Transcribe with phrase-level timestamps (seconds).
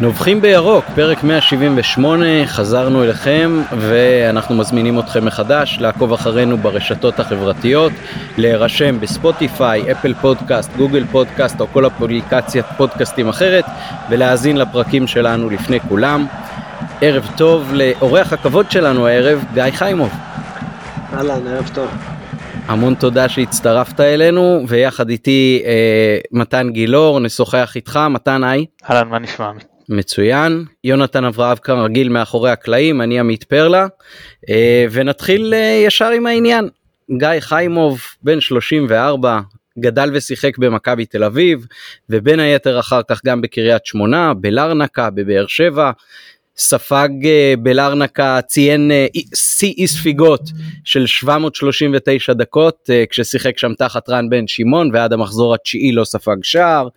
[0.00, 7.92] נובחים בירוק, פרק 178, חזרנו אליכם ואנחנו מזמינים אתכם מחדש לעקוב אחרינו ברשתות החברתיות,
[8.36, 13.64] להירשם בספוטיפיי, אפל פודקאסט, גוגל פודקאסט או כל אפליקציית פודקאסטים אחרת
[14.10, 16.26] ולהאזין לפרקים שלנו לפני כולם.
[17.00, 20.10] ערב טוב לאורח הכבוד שלנו הערב, גיא חיימוב.
[21.12, 21.88] אהלן, ערב טוב.
[22.66, 28.66] המון תודה שהצטרפת אלינו ויחד איתי אה, מתן גילאור נשוחח איתך מתן היי.
[28.90, 29.50] אהלן מה נשמע?
[29.90, 30.64] מצוין.
[30.84, 33.86] יונתן אברהם כרגיל מאחורי הקלעים אני עמית פרלה.
[34.48, 36.68] אה, ונתחיל אה, ישר עם העניין.
[37.18, 39.40] גיא חיימוב בן 34
[39.78, 41.66] גדל ושיחק במכבי תל אביב
[42.10, 45.90] ובין היתר אחר כך גם בקריית שמונה בלרנקה בבאר שבע
[46.60, 50.40] ספג אה, בלרנקה ציין אה, שיא אי ספיגות
[50.84, 56.36] של 739 דקות אה, כששיחק שם תחת רן בן שמעון ועד המחזור התשיעי לא ספג
[56.42, 56.88] שער.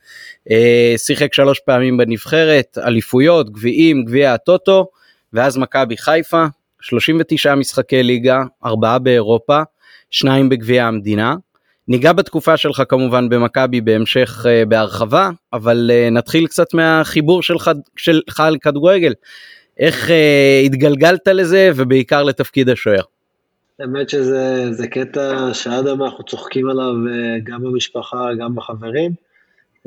[0.97, 4.87] שיחק שלוש פעמים בנבחרת אליפויות גביעים גביע הטוטו
[5.33, 6.45] ואז מכבי חיפה
[6.81, 9.61] 39 משחקי ליגה ארבעה באירופה
[10.11, 11.35] שניים בגביע המדינה.
[11.87, 18.39] ניגע בתקופה שלך כמובן במכבי בהמשך uh, בהרחבה אבל uh, נתחיל קצת מהחיבור שלך שלך
[18.39, 19.13] על כדורגל
[19.79, 23.03] איך אה, התגלגלת לזה ובעיקר לתפקיד השוער.
[23.79, 29.11] האמת שזה קטע שעד היום אנחנו צוחקים עליו אה, גם במשפחה, גם בחברים.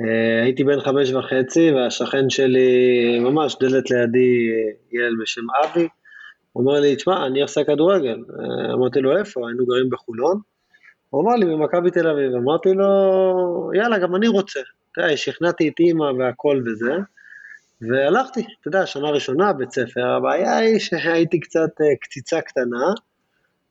[0.01, 4.51] אה, הייתי בן חמש וחצי והשכן שלי, ממש דלת לידי,
[4.93, 5.89] ילד בשם אבי,
[6.53, 8.19] הוא אומר לי, תשמע, אני עושה כדורגל.
[8.75, 9.48] אמרתי לו, איפה?
[9.48, 10.41] היינו גרים בחולון.
[11.11, 12.33] הוא אמר לי, ממכבי תל אביב.
[12.34, 14.61] אמרתי לו, יאללה, גם אני רוצה.
[14.97, 16.93] יודע, שכנעתי את אימא והכל וזה.
[17.80, 22.86] והלכתי, אתה יודע, שנה ראשונה בית ספר, הבעיה היא שהייתי קצת אה, קציצה קטנה,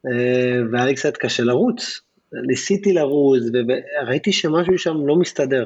[0.05, 2.01] אה, והיה לי קצת קשה לרוץ.
[2.47, 5.65] ניסיתי לרוץ, וראיתי שמשהו שם לא מסתדר.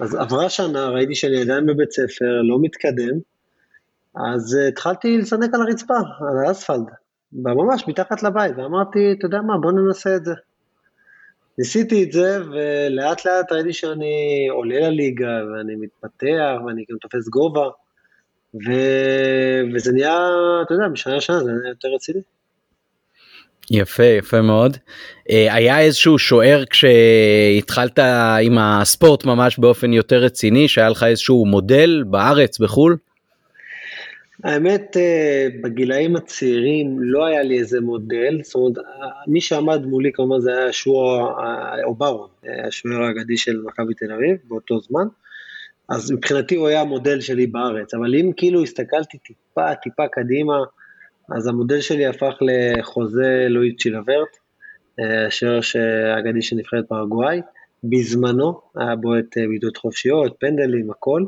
[0.00, 3.18] אז עברה שנה, ראיתי שאני עדיין בבית ספר, לא מתקדם,
[4.16, 6.86] אז אה, התחלתי לסנק על הרצפה, על האספלט,
[7.32, 10.32] ממש מתחת לבית, ואמרתי, אתה יודע מה, בוא ננסה את זה.
[11.58, 17.68] ניסיתי את זה, ולאט לאט ראיתי שאני עולה לליגה, ואני מתפתח, ואני גם תופס גובה,
[18.54, 18.72] ו...
[19.74, 20.18] וזה נהיה,
[20.66, 22.20] אתה יודע, משנה לשנה זה נהיה יותר רציני.
[23.70, 24.76] יפה יפה מאוד
[25.30, 27.98] אה, היה איזשהו שוער כשהתחלת
[28.42, 32.96] עם הספורט ממש באופן יותר רציני שהיה לך איזשהו מודל בארץ בחול.
[34.44, 38.84] האמת, אה, בגילאים הצעירים לא היה לי איזה מודל, זאת אומרת,
[39.26, 42.28] מי שעמד מולי כמובן זה היה שועה אוברון,
[42.66, 45.06] השוער האגדי של מכבי תל אביב באותו זמן,
[45.88, 50.58] אז מבחינתי הוא היה המודל שלי בארץ, אבל אם כאילו הסתכלתי טיפה טיפה קדימה,
[51.36, 54.36] אז המודל שלי הפך לחוזה לואיד צ'ילברט,
[55.00, 55.60] אה, השוער
[56.14, 57.40] האגדי של נבחרת פרגוואי,
[57.84, 61.24] בזמנו היה בו את אה, בעיטות חופשיות, פנדלים, הכל.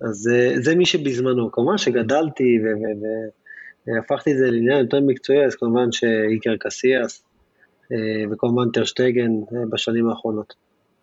[0.00, 2.58] אז אה, זה מי שבזמנו, כמובן שגדלתי
[3.86, 7.22] והפכתי את זה לעניין יותר מקצועי, אז כמובן שאיקר קסיאס
[7.92, 7.96] אה,
[8.30, 10.54] וכמובן טרשטגן אה, בשנים האחרונות.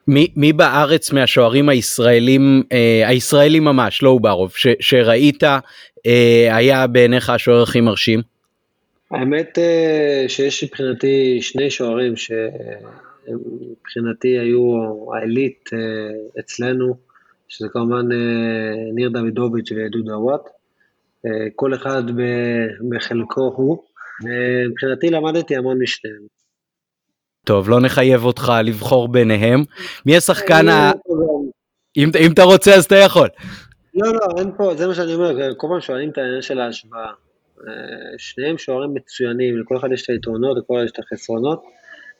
[0.07, 5.43] מי, מי בארץ מהשוערים הישראלים, אה, הישראלים ממש, לא אוברוב, שראית
[6.05, 8.21] אה, היה בעיניך השוער הכי מרשים?
[9.11, 12.13] האמת אה, שיש מבחינתי שני שוערים
[13.25, 15.79] שמבחינתי היו העילית אה,
[16.39, 17.12] אצלנו.
[17.53, 20.41] שזה כמובן אה, ניר דוידוביץ' ודודו עוואט,
[21.25, 22.03] אה, כל אחד
[22.89, 23.83] בחלקו הוא,
[24.23, 26.21] ומבחינתי למדתי המון משניהם.
[27.45, 29.63] טוב, לא נחייב אותך לבחור ביניהם.
[30.05, 30.91] מי השחקן ה...
[31.97, 33.27] אם, אם אתה רוצה אז אתה יכול.
[33.93, 37.11] לא, לא, אין פה, זה מה שאני אומר, כל פעם שואלים את העניין של ההשוואה.
[37.67, 41.63] אה, שניהם שוערים מצוינים, לכל אחד יש את היתרונות, לכל אחד יש את החסרונות,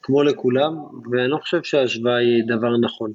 [0.01, 0.75] כמו לכולם,
[1.11, 3.13] ואני לא חושב שההשוואה היא דבר נכון.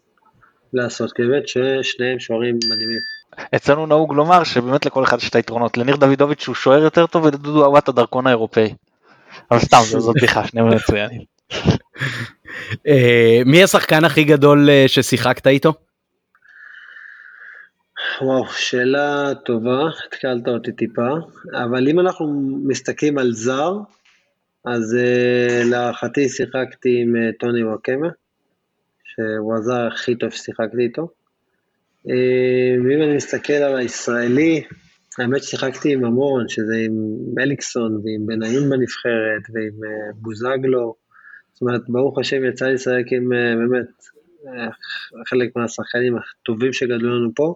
[0.72, 2.98] לעשות, כי באמת ששניהם שוערים מדהימים.
[3.56, 7.24] אצלנו נהוג לומר שבאמת לכל אחד יש את היתרונות, לניר דוידוביץ' הוא שוער יותר טוב
[7.24, 8.74] ולדודו אוואט הדרכון האירופאי.
[9.50, 11.20] אבל סתם זאת בדיחה, שניהם מצוינים.
[12.86, 15.72] אה, מי השחקן הכי גדול אה, ששיחקת איתו?
[18.20, 21.08] וואו, שאלה טובה, התקלת אותי טיפה,
[21.54, 22.26] אבל אם אנחנו
[22.64, 23.72] מסתכלים על זר,
[24.64, 28.08] אז uh, להערכתי שיחקתי עם טוני וואקמה.
[29.18, 31.08] שהוא הזר הכי טוב ששיחקתי איתו.
[32.08, 34.64] אה, ואם אני מסתכל על הישראלי,
[35.18, 36.92] האמת ששיחקתי עם המון, שזה עם
[37.38, 40.94] אליקסון ועם בניון בנבחרת ועם אה, בוזגלו.
[41.52, 43.86] זאת אומרת, ברוך השם יצא לי לשחק עם אה, באמת
[45.28, 47.54] חלק מהשחקנים הטובים שגדלו לנו פה.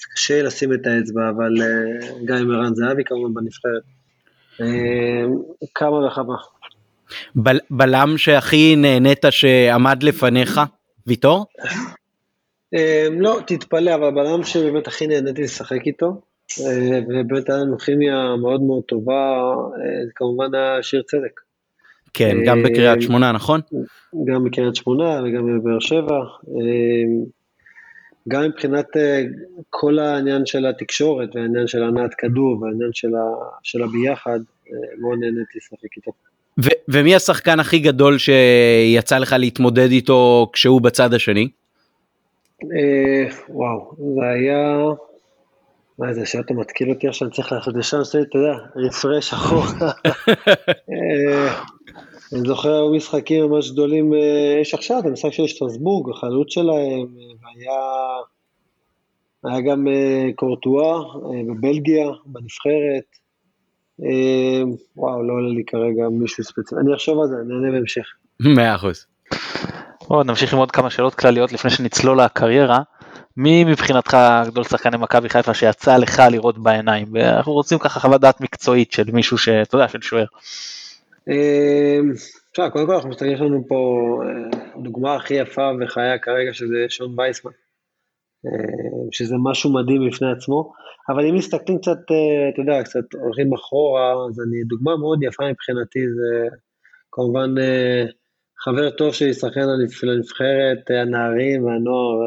[0.00, 1.54] אז קשה לשים את האצבע, אבל
[2.24, 3.82] גם עם ערן זהבי כמובן בנבחרת.
[5.74, 6.36] כמה וכמה.
[7.70, 10.60] בלם שהכי נהנית שעמד לפניך?
[11.10, 11.46] ויטור?
[13.10, 16.20] לא, תתפלא, אבל הבן שבאמת הכי נהניתי לשחק איתו,
[17.08, 19.42] ובאמת היה לנו כימיה מאוד מאוד טובה,
[20.06, 21.40] זה כמובן היה שיר צדק.
[22.14, 23.60] כן, גם בקריית שמונה, נכון?
[24.24, 26.20] גם בקריית שמונה וגם בבאר שבע.
[28.28, 29.22] גם מבחינת אה,
[29.70, 33.24] כל העניין של התקשורת והעניין של הנעת כדור והעניין של, ה,
[33.62, 34.40] של הביחד,
[34.72, 36.12] אה, מאוד נהניתי לשחק איתו.
[36.88, 41.48] ומי השחקן הכי גדול שיצא לך להתמודד איתו כשהוא בצד השני?
[42.62, 44.88] אה, וואו, זה היה...
[45.98, 49.92] מה זה, שאתה מתקיל אותי עכשיו, אני צריך לעשות ישר, אתה יודע, רפרש אחורה.
[52.32, 57.06] אני זוכר משחקים ממש גדולים, אה, יש עכשיו, המשחק של שטרסבורג, החלוץ שלהם,
[57.42, 57.80] והיה
[59.44, 63.19] היה גם אה, קורטואה אה, בבלגיה, בנבחרת.
[64.96, 68.04] וואו, לא עולה לי כרגע מישהו ספציפי, אני אחשוב על זה, אני אענה בהמשך.
[68.40, 69.06] מאה אחוז.
[70.08, 72.78] עוד נמשיך עם עוד כמה שאלות כלליות לפני שנצלול לקריירה.
[73.36, 74.16] מי מבחינתך
[74.46, 77.06] גדול שחקני מכבי חיפה שיצא לך לראות בעיניים?
[77.12, 80.24] ואנחנו רוצים ככה חוות דעת מקצועית של מישהו שאתה יודע, של שוער.
[82.52, 86.52] תשמע, אמ, קודם כל אנחנו מסתכלים, יש לנו פה אה, דוגמה הכי יפה וחיה כרגע,
[86.52, 87.69] שזה שון וייסמן, אה,
[89.12, 90.72] שזה משהו מדהים בפני עצמו,
[91.08, 95.50] אבל אם מסתכלים קצת, אה, אתה יודע, קצת הולכים אחורה, אז אני, דוגמה מאוד יפה
[95.50, 96.56] מבחינתי, זה
[97.12, 97.54] כמובן
[98.64, 99.60] חבר טוב שלי, שחקן
[100.02, 102.18] לנבחרת הנערים והנוער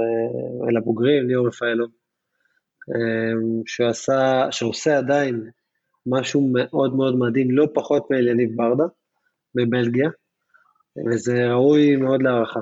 [0.61, 1.89] ולבוגרים, ליאור רפאלוב,
[3.65, 5.49] שהוא עשה, שעושה עדיין
[6.05, 8.83] משהו מאוד מאוד מדהים, לא פחות מאליניב ברדה
[9.55, 10.09] בבלגיה,
[11.07, 12.59] וזה ראוי מאוד להערכה.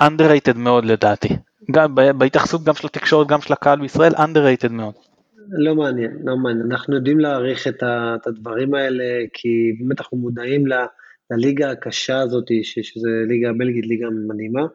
[0.00, 1.28] underrated מאוד לדעתי,
[1.72, 4.94] גם בהתייחסות גם של התקשורת, גם של הקהל בישראל, underrated מאוד.
[5.50, 6.66] לא מעניין, לא מעניין.
[6.72, 10.72] אנחנו יודעים להעריך את, ה, את הדברים האלה, כי באמת אנחנו מודעים ל,
[11.30, 14.66] לליגה הקשה הזאת, שזה ליגה בלגית, ליגה מדהימה.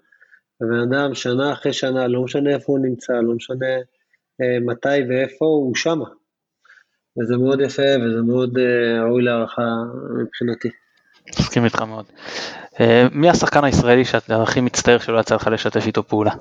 [0.62, 3.66] ובן אדם שנה אחרי שנה, לא משנה איפה הוא נמצא, לא משנה
[4.42, 6.06] אה, מתי ואיפה, הוא שמה.
[7.20, 9.68] וזה מאוד יפה וזה מאוד אה, ראוי להערכה
[10.22, 10.70] מבחינתי.
[11.40, 12.06] מסכים איתך מאוד.
[12.80, 16.32] אה, מי השחקן הישראלי שאתה הכי מצטער שלא יצא לך לשתף איתו פעולה?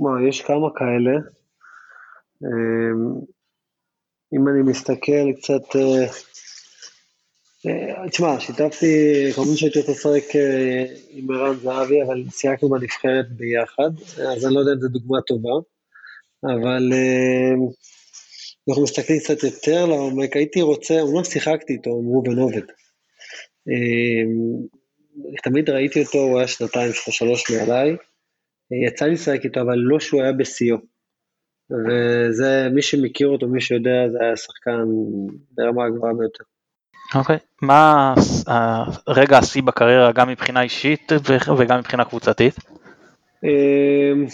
[0.00, 1.18] וואו, יש כמה כאלה.
[4.34, 5.76] אם אני מסתכל קצת,
[7.66, 8.86] אה, תשמע, שיתפתי,
[9.34, 10.34] כמובן שהייתי רוצה לשחק
[11.10, 13.90] עם ערן זהבי, אבל שיחקנו בנבחרת ביחד,
[14.32, 15.50] אז אני לא יודע אם זו דוגמה טובה.
[16.44, 17.60] אבל אמ,
[18.68, 22.66] אנחנו מסתכלים קצת יותר לעומק, הייתי רוצה, אומנם שיחקתי איתו, עם ראובן עובד.
[23.68, 24.66] אמ,
[25.42, 27.96] תמיד ראיתי אותו, הוא היה שנתיים, שלוש מעליי.
[28.86, 30.76] יצא לי לשחק איתו, אבל לא שהוא היה בשיאו.
[31.70, 34.84] וזה, מי שמכיר אותו, מי שיודע, זה היה שחקן
[35.50, 36.44] ברמה הגבוהה ביותר.
[37.14, 37.66] אוקיי, okay.
[37.66, 38.14] מה
[39.08, 41.12] רגע השיא בקריירה, גם מבחינה אישית
[41.58, 42.54] וגם מבחינה קבוצתית?
[43.44, 44.26] אמ,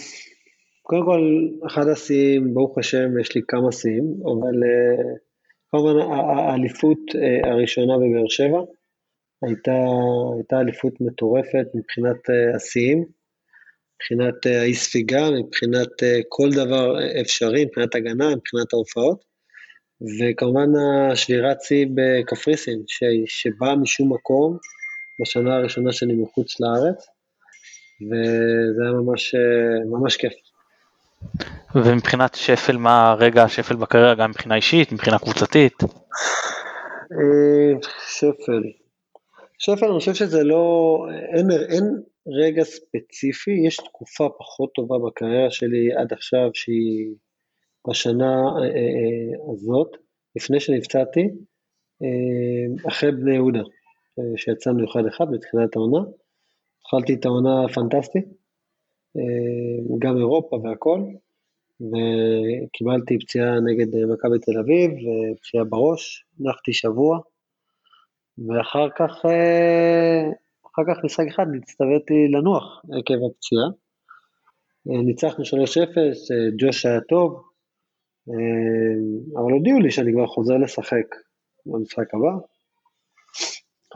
[0.81, 5.15] קודם כל, אחד השיאים, ברוך השם, יש לי כמה שיאים, אבל אה,
[5.71, 5.99] כמובן
[6.37, 8.59] האליפות אה, הראשונה בבאר שבע
[9.43, 9.85] הייתה,
[10.35, 13.05] הייתה אליפות מטורפת מבחינת אה, השיאים,
[13.95, 15.89] מבחינת האי ספיגה, מבחינת
[16.29, 19.23] כל דבר אפשרי, מבחינת הגנה, מבחינת ההופעות,
[20.01, 20.69] וכמובן
[21.11, 22.83] השבירת שיא בקפריסין,
[23.25, 24.57] שבאה משום מקום
[25.21, 27.07] בשנה הראשונה שלי מחוץ לארץ,
[28.01, 29.35] וזה היה ממש,
[29.91, 30.33] ממש כיף.
[31.75, 35.83] ומבחינת שפל, מה רגע השפל בקריירה, גם מבחינה אישית, מבחינה קבוצתית?
[37.11, 38.63] אה, שפל.
[39.59, 40.97] שפל, אני חושב שזה לא,
[41.35, 47.15] אין, אין רגע ספציפי, יש תקופה פחות טובה בקריירה שלי עד עכשיו, שהיא
[47.89, 49.97] בשנה אה, אה, הזאת,
[50.35, 51.27] לפני שנפצעתי,
[52.87, 53.61] אחרי בני יהודה,
[54.35, 55.99] שיצאנו אחד אחד בתחילת העונה.
[56.81, 58.19] התחלתי את העונה פנטסטי,
[59.99, 60.99] גם אירופה והכל,
[61.81, 64.91] וקיבלתי פציעה נגד מכבי תל אביב,
[65.41, 67.19] פציעה בראש, נחתי שבוע,
[68.37, 70.23] ואחר כך, אה,
[70.75, 73.67] אחר כך משחק אחד נצטוויתי לנוח עקב הפציעה.
[74.87, 77.43] אה, ניצחנו 3-0, אה, ג'וש היה טוב,
[79.37, 81.07] אבל הודיעו לי שאני כבר חוזר לשחק
[81.65, 82.33] במשחק הבא.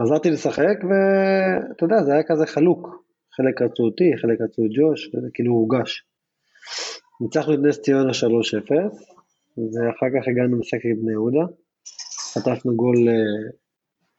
[0.02, 2.88] חזרתי לשחק, ואתה יודע, זה היה כזה חלוק.
[3.36, 6.06] חלק רצו אותי, חלק רצו את ג'וש, וזה כאילו הורגש.
[7.22, 8.14] ניצחנו את נס ציונה 3-0,
[9.58, 11.46] ואחר כך הגענו לשחק עם בני יהודה,
[12.34, 12.98] חטפנו גול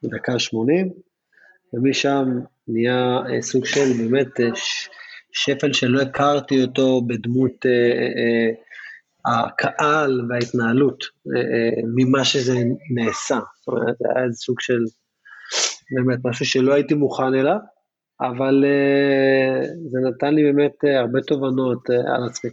[0.03, 0.89] בדקה אה, 80,
[1.73, 2.25] ומשם
[2.67, 4.49] נהיה אה, סוג של באמת אה,
[5.31, 7.65] שפל שלא הכרתי אותו בדמות
[9.25, 11.03] הקהל וההתנהלות
[11.95, 12.57] ממה שזה
[12.95, 13.39] נעשה.
[13.59, 14.79] זאת אומרת, היה איזה סוג של,
[15.91, 17.57] באמת, משהו שלא הייתי מוכן אליו,
[18.21, 18.63] אבל
[19.89, 22.51] זה נתן לי באמת הרבה תובנות על עצמי.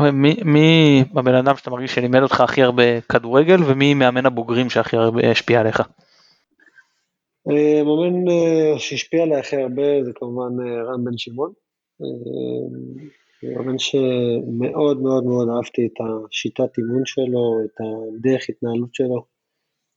[0.00, 4.96] מי, מי הבן אדם שאתה מרגיש שלימד אותך הכי הרבה כדורגל ומי מאמן הבוגרים שהכי
[4.96, 5.82] הרבה השפיע עליך?
[7.46, 8.24] מאמן
[8.78, 10.52] שהשפיע עליי הכי הרבה זה כמובן
[10.86, 11.52] רן בן שמעון.
[13.42, 19.24] מאמן שמאוד מאוד מאוד אהבתי את השיטת אימון שלו, את הדרך התנהלות שלו.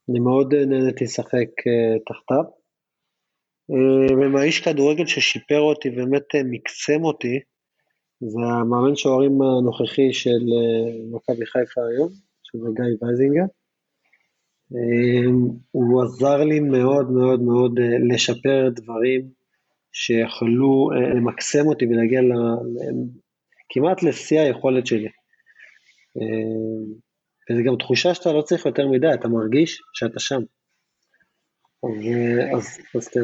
[0.09, 1.49] אני מאוד נהניתי לשחק
[2.09, 2.43] תחתיו.
[4.11, 7.39] ומהאיש כדורגל ששיפר אותי ובאמת מקסם אותי,
[8.19, 10.45] זה המאמן שוערים הנוכחי של
[11.11, 12.09] מכבי חיפה היום,
[12.43, 13.45] שזה גיא וייזינגר.
[15.71, 19.21] הוא עזר לי מאוד מאוד מאוד לשפר דברים
[19.91, 22.21] שיכולו למקסם אותי ולהגיע
[23.69, 25.07] כמעט לשיא היכולת שלי.
[27.51, 30.41] וזו גם תחושה שאתה לא צריך יותר מדי, אתה מרגיש שאתה שם.
[32.55, 33.19] אז, אז כן.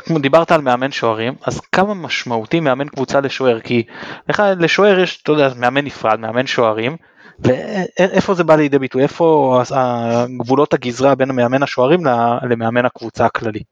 [0.00, 3.60] כמו דיברת על מאמן שוערים, אז כמה משמעותי מאמן קבוצה לשוער?
[3.60, 3.82] כי
[4.28, 6.96] לך לשוער יש, אתה יודע, מאמן נפרד, מאמן שוערים,
[7.38, 9.02] ואיפה זה בא לידי ביטוי?
[9.02, 9.60] איפה
[10.38, 12.00] גבולות הגזרה בין המאמן השוערים
[12.50, 13.62] למאמן הקבוצה הכללי?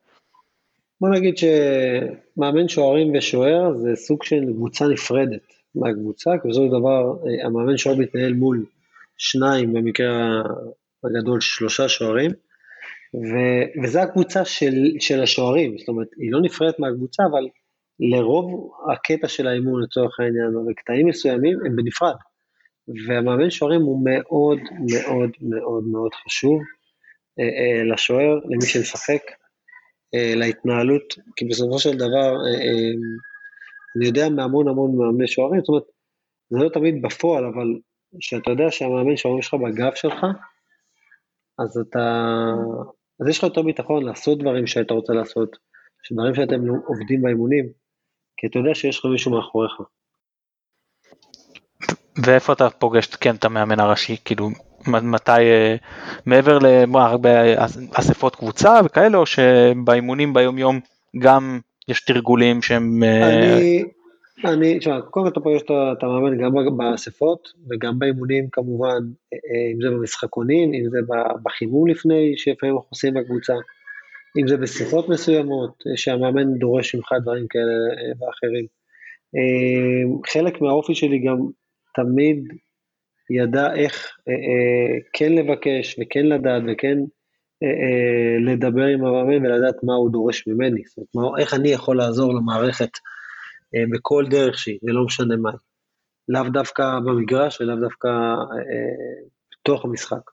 [1.01, 7.15] בוא נגיד שמאמן שוערים ושוער זה סוג של קבוצה נפרדת מהקבוצה, כי בסופו של דבר
[7.45, 8.65] המאמן שוער מתנהל מול
[9.17, 10.43] שניים, במקרה
[11.05, 12.31] הגדול שלושה שוערים,
[13.15, 17.49] ו- וזו הקבוצה של, של השוערים, זאת אומרת, היא לא נפרדת מהקבוצה, אבל
[18.01, 22.15] לרוב הקטע של האימון לצורך העניין, או בקטעים מסוימים, הם בנפרד.
[22.89, 24.59] והמאמן שוערים הוא מאוד
[24.93, 26.61] מאוד מאוד מאוד חשוב
[27.39, 29.23] אה, אה, לשוער, למי שמשחק,
[30.15, 32.37] אה, להתנהלות, כי בסופו של דבר,
[33.97, 35.85] אני יודע מהמון המון מאמני שוערים, זאת אומרת,
[36.51, 37.67] זה לא תמיד בפועל, אבל
[38.21, 40.27] כשאתה יודע שהמאמן שוערים שלך בגב שלך,
[41.59, 42.45] אז אתה,
[43.21, 45.57] אז יש לך יותר ביטחון לעשות דברים שאתה רוצה לעשות,
[46.13, 47.67] דברים שאתם עובדים באימונים,
[48.37, 49.73] כי אתה יודע שיש לך מישהו מאחוריך.
[52.23, 54.49] ואיפה אתה פוגש כן את המאמן הראשי, כאילו
[54.87, 55.43] מתי,
[56.27, 56.59] מעבר
[57.99, 60.81] לאספות קבוצה וכאלה, או שבאימונים ביום יום
[61.19, 63.03] גם יש תרגולים שהם...
[63.03, 63.85] אני,
[64.45, 68.99] אני, תשמע, קודם כל אתה פוגש את המאמן גם באספות וגם באימונים כמובן,
[69.73, 70.99] אם זה במשחקונים, אם זה
[71.43, 73.55] בחימום לפני, שלפעמים אנחנו עושים בקבוצה,
[74.41, 77.73] אם זה בשיחות מסוימות, שהמאמן דורש ממך דברים כאלה
[78.21, 78.67] ואחרים.
[80.27, 81.37] חלק מהאופי שלי גם
[81.97, 82.49] תמיד
[83.31, 86.99] ידע איך אה, אה, כן לבקש וכן לדעת וכן
[87.63, 91.69] אה, אה, לדבר עם המאמן ולדעת מה הוא דורש ממני, זאת אומרת, מה, איך אני
[91.69, 92.91] יכול לעזור למערכת
[93.75, 95.51] אה, בכל דרך שהיא, ולא משנה מה.
[96.29, 100.31] לאו דווקא במגרש ולאו דווקא אה, בתוך המשחק.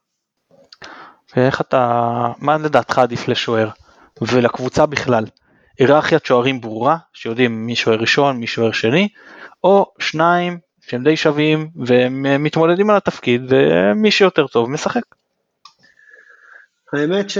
[1.36, 3.68] ואיך אתה, מה לדעתך עדיף לשוער
[4.22, 5.24] ולקבוצה בכלל?
[5.78, 9.08] היררכיית שוערים ברורה, שיודעים מי שוער ראשון, מי שוער שני,
[9.64, 15.02] או שניים שהם די שווים והם מתמודדים על התפקיד ומי שיותר טוב משחק.
[16.92, 17.38] האמת ש...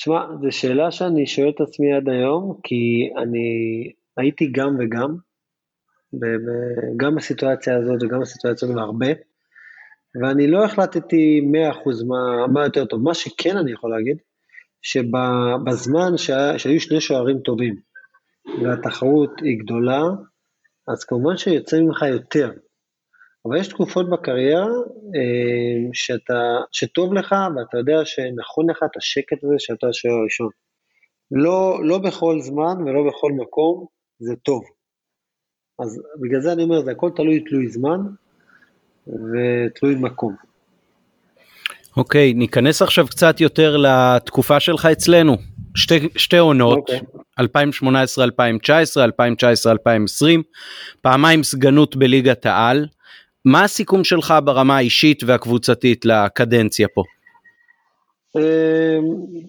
[0.00, 3.48] תשמע, זו שאלה שאני שואל את עצמי עד היום, כי אני
[4.16, 5.16] הייתי גם וגם,
[6.96, 9.06] גם בסיטואציה הזאת וגם בסיטואציה הזאת הרבה,
[10.14, 11.40] ואני לא החלטתי
[11.72, 13.02] 100% מה, מה יותר טוב.
[13.02, 14.16] מה שכן אני יכול להגיד,
[14.82, 16.16] שבזמן
[16.56, 17.74] שהיו שני שוערים טובים,
[18.62, 20.00] והתחרות היא גדולה,
[20.88, 22.50] אז כמובן שיוצא ממך יותר.
[23.46, 24.66] אבל יש תקופות בקריירה
[25.14, 30.50] אה, שאתה, שטוב לך ואתה יודע שנכון לך את השקט הזה שאתה השוער הראשון.
[31.30, 33.86] לא, לא בכל זמן ולא בכל מקום
[34.18, 34.62] זה טוב.
[35.82, 38.00] אז בגלל זה אני אומר, זה הכל תלוי תלוי זמן
[39.06, 40.49] ותלוי מקום.
[41.96, 45.36] אוקיי, okay, ניכנס עכשיו קצת יותר לתקופה שלך אצלנו.
[45.74, 47.20] שתי, שתי עונות, okay.
[47.40, 50.42] 2018, 2019, 2019, 2020,
[51.02, 52.86] פעמיים סגנות בליגת העל.
[53.44, 57.02] מה הסיכום שלך ברמה האישית והקבוצתית לקדנציה פה?
[58.36, 58.42] אמ,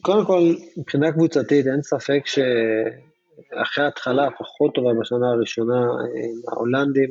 [0.01, 7.09] קודם כל, מבחינה קבוצתית אין ספק שאחרי ההתחלה הפחות טובה בשנה הראשונה עם ההולנדים,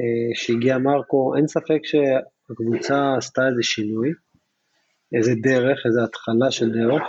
[0.00, 4.12] אה, שהגיע מרקו, אין ספק שהקבוצה עשתה איזה שינוי,
[5.16, 7.02] איזה דרך, איזה התחלה של דרך.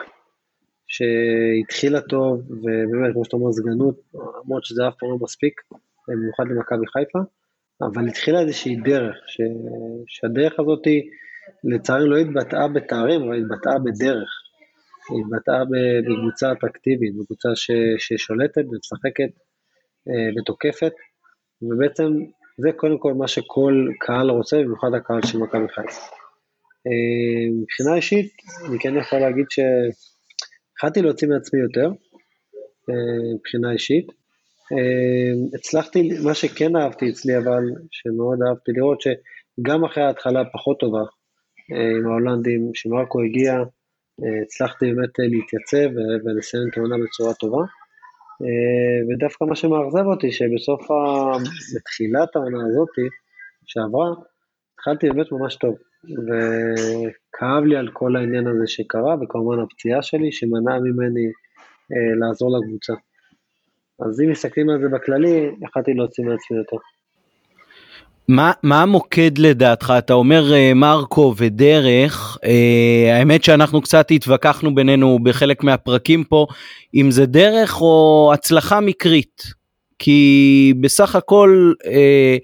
[0.89, 5.62] שהתחילה טוב, ובאמת, כמו שאתה אומר, סגנות, למרות שזה אף פעם לא מספיק,
[6.08, 7.20] במיוחד למכבי חיפה,
[7.82, 9.41] אבל התחילה איזושהי דרך, ש...
[10.08, 10.88] שהדרך הזאת
[11.63, 14.29] לצערי לא התבטאה בתארים, אבל התבטאה בדרך.
[15.10, 17.72] היא התבטאה בקבוצה אטרקטיבית, בקבוצה ש...
[17.98, 19.32] ששולטת ומשחקת
[20.10, 20.94] אה, ותוקפת,
[21.62, 22.10] ובעצם
[22.58, 26.19] זה קודם כל מה שכל קהל רוצה, במיוחד הקהל של מכבי חיפה.
[26.89, 28.34] אה, מבחינה אישית,
[28.69, 29.60] אני כן יכול להגיד ש...
[30.74, 31.88] התחלתי להוציא מעצמי יותר,
[32.89, 34.08] אה, מבחינה אישית.
[34.72, 41.03] אה, הצלחתי, מה שכן אהבתי אצלי אבל, שמאוד אהבתי לראות שגם אחרי ההתחלה הפחות טובה
[42.00, 43.53] עם ההולנדים, שמרקו הגיע,
[44.43, 45.89] הצלחתי באמת להתייצב
[46.25, 47.63] ולסיים את העונה בצורה טובה.
[49.08, 50.81] ודווקא מה שמאכזב אותי, שבסוף.
[51.75, 53.08] בתחילת העונה הזאתי,
[53.65, 54.10] שעברה,
[54.74, 55.75] התחלתי באמת ממש טוב.
[56.03, 61.25] וכאב לי על כל העניין הזה שקרה, וכמובן הפציעה שלי שמנעה ממני
[61.91, 62.94] אה, לעזור לקבוצה.
[64.00, 66.77] אז אם מסתכלים על זה בכללי, יכלתי להוציא מעצמי יותר.
[68.27, 69.94] מה, מה המוקד לדעתך?
[69.98, 76.48] אתה אומר אה, מרקו ודרך, אה, האמת שאנחנו קצת התווכחנו בינינו בחלק מהפרקים פה,
[76.96, 79.44] אם זה דרך או הצלחה מקרית.
[80.00, 82.38] כי בסך הכל אה,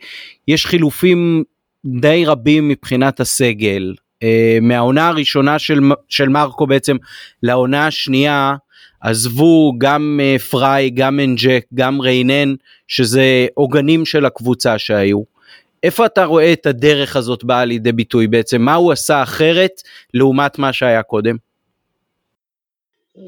[0.48, 1.44] יש חילופים
[1.86, 3.94] די רבים מבחינת הסגל.
[4.24, 4.28] Uh,
[4.62, 6.98] מהעונה הראשונה של, של מרקו בעצם
[7.44, 8.56] לעונה השנייה
[9.02, 12.54] עזבו גם uh, פריי, גם אנג'ק, גם ריינן,
[12.88, 15.36] שזה עוגנים של הקבוצה שהיו.
[15.84, 18.62] איפה אתה רואה את הדרך הזאת באה לידי ביטוי בעצם?
[18.62, 19.82] מה הוא עשה אחרת
[20.14, 21.36] לעומת מה שהיה קודם?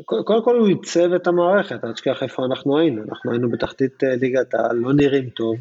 [0.05, 4.15] קודם כל הוא עיצב את המערכת, אל תשכח איפה אנחנו היינו, אנחנו היינו בתחתית אה,
[4.15, 5.55] ליגת העל, לא נראים טוב,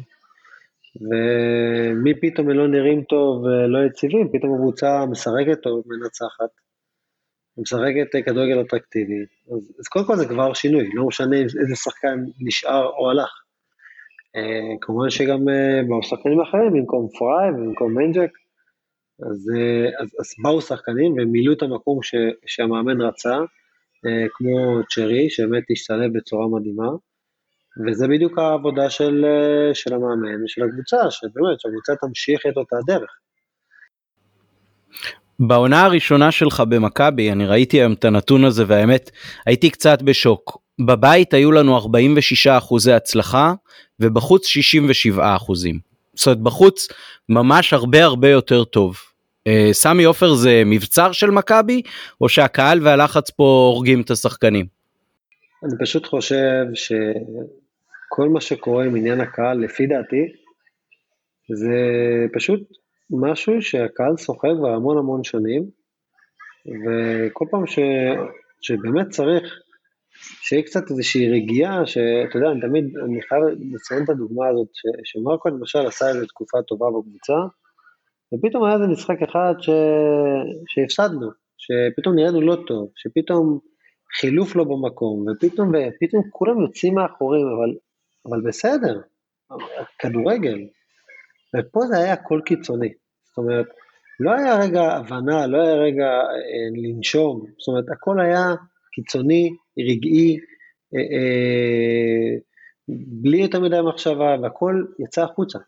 [1.01, 6.49] ומי פתאום לא נראים טוב ולא יציבים, פתאום הקבוצה משחקת טוב, מנצחת,
[7.57, 9.25] משחקת כדורגל אטרקטיבי.
[9.55, 13.29] אז, אז קודם כל זה כבר שינוי, לא משנה איזה שחקן נשאר או הלך.
[14.37, 18.31] אה, כמובן שגם אה, באו שחקנים אחרים, במקום פריי ובמקום מנג'ק,
[19.19, 25.29] אז, אה, אז, אז באו שחקנים ומילאו את המקום ש, שהמאמן רצה, אה, כמו צ'רי,
[25.29, 26.89] שבאמת השתלב בצורה מדהימה.
[27.85, 33.09] וזה בדיוק העבודה של, אה, של המאמן ושל הקבוצה, שבאמת, שהקבוצה תמשיך את אותה דרך.
[35.39, 39.11] בעונה הראשונה שלך במכבי, אני ראיתי היום את הנתון הזה והאמת
[39.45, 40.57] הייתי קצת בשוק.
[40.85, 43.53] בבית היו לנו 46 אחוזי הצלחה
[43.99, 45.79] ובחוץ 67 אחוזים.
[46.13, 46.87] זאת אומרת בחוץ
[47.29, 48.97] ממש הרבה הרבה יותר טוב.
[49.47, 51.81] אה, סמי עופר זה מבצר של מכבי
[52.21, 54.65] או שהקהל והלחץ פה הורגים את השחקנים?
[55.63, 56.91] אני פשוט חושב ש...
[58.17, 60.23] כל מה שקורה עם עניין הקהל, לפי דעתי,
[61.59, 61.75] זה
[62.33, 62.59] פשוט
[63.09, 65.63] משהו שהקהל סוחב כבר המון המון שנים,
[66.83, 67.79] וכל פעם ש,
[68.61, 69.43] שבאמת צריך
[70.41, 74.81] שיהיה קצת איזושהי רגיעה, שאתה יודע, אני תמיד, אני חייב לציין את הדוגמה הזאת, ש,
[75.03, 77.33] שמרקו למשל עשה איזו תקופה טובה בקבוצה,
[78.33, 79.69] ופתאום היה איזה משחק אחד ש,
[80.67, 83.59] שהפסדנו, שפתאום נראינו לא טוב, שפתאום
[84.19, 87.86] חילוף לא במקום, ופתאום, ופתאום כולם יוצאים מאחורים, אבל
[88.29, 89.01] אבל בסדר,
[89.99, 90.59] כדורגל.
[91.55, 92.93] ופה זה היה הכל קיצוני.
[93.23, 93.65] זאת אומרת,
[94.19, 98.55] לא היה רגע הבנה, לא היה רגע אה, לנשום, זאת אומרת, הכל היה
[98.91, 100.37] קיצוני, רגעי,
[100.95, 102.37] אה, אה,
[103.21, 105.59] בלי יותר מדי מחשבה, והכל יצא החוצה.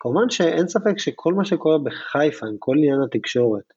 [0.00, 3.72] כמובן שאין ספק שכל מה שקורה בחיפה, עם כל עניין התקשורת,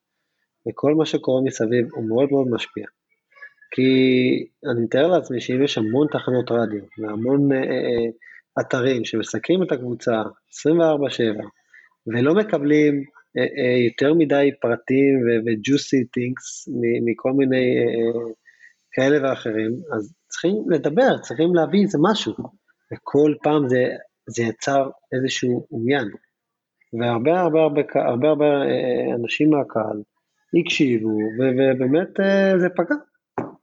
[0.70, 2.86] וכל מה שקורה מסביב, הוא מאוד מאוד משפיע.
[3.72, 3.92] כי
[4.72, 8.10] אני מתאר לעצמי שאם יש המון תחנות רדיו, והמון אה, אה,
[8.62, 11.44] אתרים שמסקרים את הקבוצה 24/7
[12.08, 13.04] ולא מקבלים
[13.38, 16.74] אה, אה, יותר מדי פרטים ו-juicy things
[17.06, 18.32] מכל מיני אה,
[18.92, 22.34] כאלה ואחרים, אז צריכים לדבר, צריכים להביא איזה משהו,
[22.94, 23.86] וכל פעם זה,
[24.28, 26.08] זה יצר איזשהו עניין.
[27.00, 28.46] והרבה הרבה הרבה, הרבה, הרבה
[29.16, 30.02] אנשים מהקהל
[30.60, 32.10] הקשיבו, ובאמת
[32.60, 32.96] זה פגע.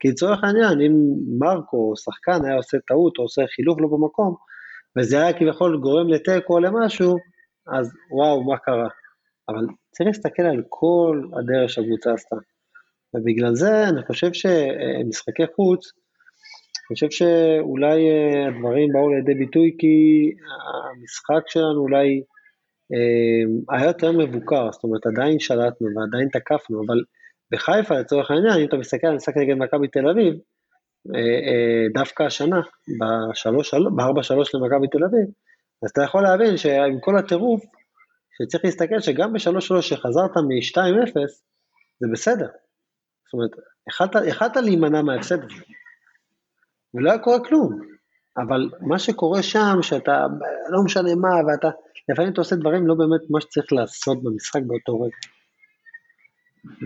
[0.04, 0.92] כי לצורך העניין, אם
[1.38, 4.34] מרקו או שחקן היה עושה טעות או עושה חילוף לא במקום,
[4.98, 7.16] וזה היה כביכול גורם לתיקו או למשהו,
[7.66, 8.88] אז וואו, מה קרה?
[9.48, 12.36] אבל צריך להסתכל על כל הדרך שהקבוצה עשתה.
[13.14, 15.92] ובגלל זה אני חושב שמשחקי חוץ,
[16.86, 19.96] אני חושב שאולי אה, הדברים באו לידי ביטוי כי
[20.92, 22.22] המשחק שלנו אולי
[22.92, 26.98] אה, היה יותר מבוקר, זאת אומרת עדיין שלטנו ועדיין תקפנו, אבל
[27.52, 30.34] בחיפה לצורך העניין, אם אתה מסתכל על משחק נגד מכבי תל אביב,
[31.14, 32.60] אה, אה, דווקא השנה,
[32.98, 35.26] ב-4-3 למכבי תל אביב,
[35.82, 37.64] אז אתה יכול להבין שעם כל הטירוף,
[38.38, 41.12] שצריך להסתכל שגם ב-3-3 שחזרת מ-2-0,
[42.00, 42.46] זה בסדר.
[42.46, 43.50] זאת אומרת,
[44.28, 45.62] יכלת להימנע מההפסד הזה,
[46.94, 47.80] ולא היה קורה כלום.
[48.36, 50.26] אבל מה שקורה שם, שאתה,
[50.70, 51.68] לא משנה מה, ואתה,
[52.08, 55.16] לפעמים אתה עושה דברים לא באמת מה שצריך לעשות במשחק באותו רגע.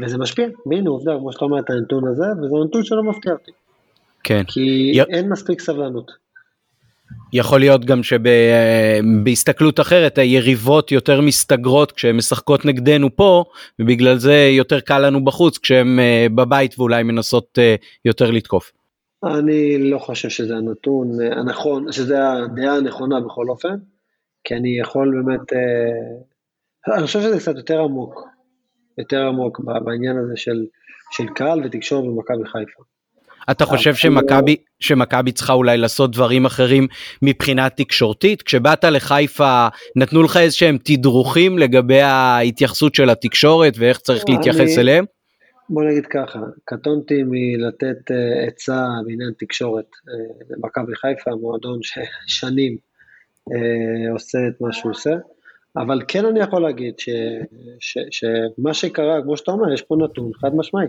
[0.02, 3.50] וזה משפיע, והנה עובדה, כמו שאתה אומר את הנתון הזה, וזה נתון שלא מפתיע אותי.
[4.24, 4.42] כן.
[4.46, 5.00] כי י...
[5.02, 6.10] אין מספיק סבלנות.
[7.32, 13.44] יכול להיות גם שבהסתכלות אחרת היריבות יותר מסתגרות כשהן משחקות נגדנו פה
[13.78, 18.72] ובגלל זה יותר קל לנו בחוץ כשהן אה, בבית ואולי מנסות אה, יותר לתקוף.
[19.24, 23.74] אני לא חושב שזה הנתון הנכון, שזה הדעה הנכונה בכל אופן,
[24.44, 28.28] כי אני יכול באמת, אה, אני חושב שזה קצת יותר עמוק,
[28.98, 30.64] יותר עמוק בעניין הזה של,
[31.10, 32.82] של קהל ותקשורת במכבי חיפה.
[33.50, 36.86] אתה חושב שמכבי שמכבי צריכה אולי לעשות דברים אחרים
[37.22, 38.42] מבחינה תקשורתית?
[38.42, 45.04] כשבאת לחיפה נתנו לך איזה שהם תדרוכים לגבי ההתייחסות של התקשורת ואיך צריך להתייחס אליהם?
[45.70, 52.76] בוא נגיד ככה, קטונתי מלתת uh, עצה בעניין תקשורת uh, למכבי חיפה, מועדון ששנים
[53.50, 55.10] uh, עושה את מה שהוא עושה,
[55.82, 57.08] אבל כן אני יכול להגיד ש,
[57.80, 60.86] ש, שמה שקרה, כמו שאתה אומר, יש פה נתון חד משמעי.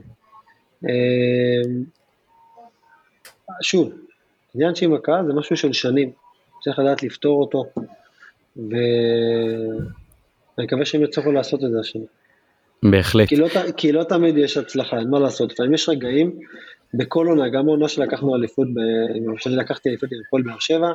[0.86, 0.90] Uh,
[3.62, 3.94] שוב,
[4.56, 6.12] עניין שעם הקהל זה משהו של שנים,
[6.64, 7.66] צריך לדעת לפתור אותו,
[8.58, 8.78] ואני
[10.58, 12.04] מקווה שהם יצליחו לעשות את זה השנה.
[12.84, 13.30] בהחלט.
[13.30, 13.48] כי לא,
[13.78, 15.52] כי לא תמיד יש הצלחה, אין מה לעשות.
[15.52, 16.40] לפעמים יש רגעים,
[16.94, 18.68] בכל עונה, גם בעונה שלקחנו אליפות,
[19.38, 20.94] שאני לקחתי אליפות עם הפועל באר שבע,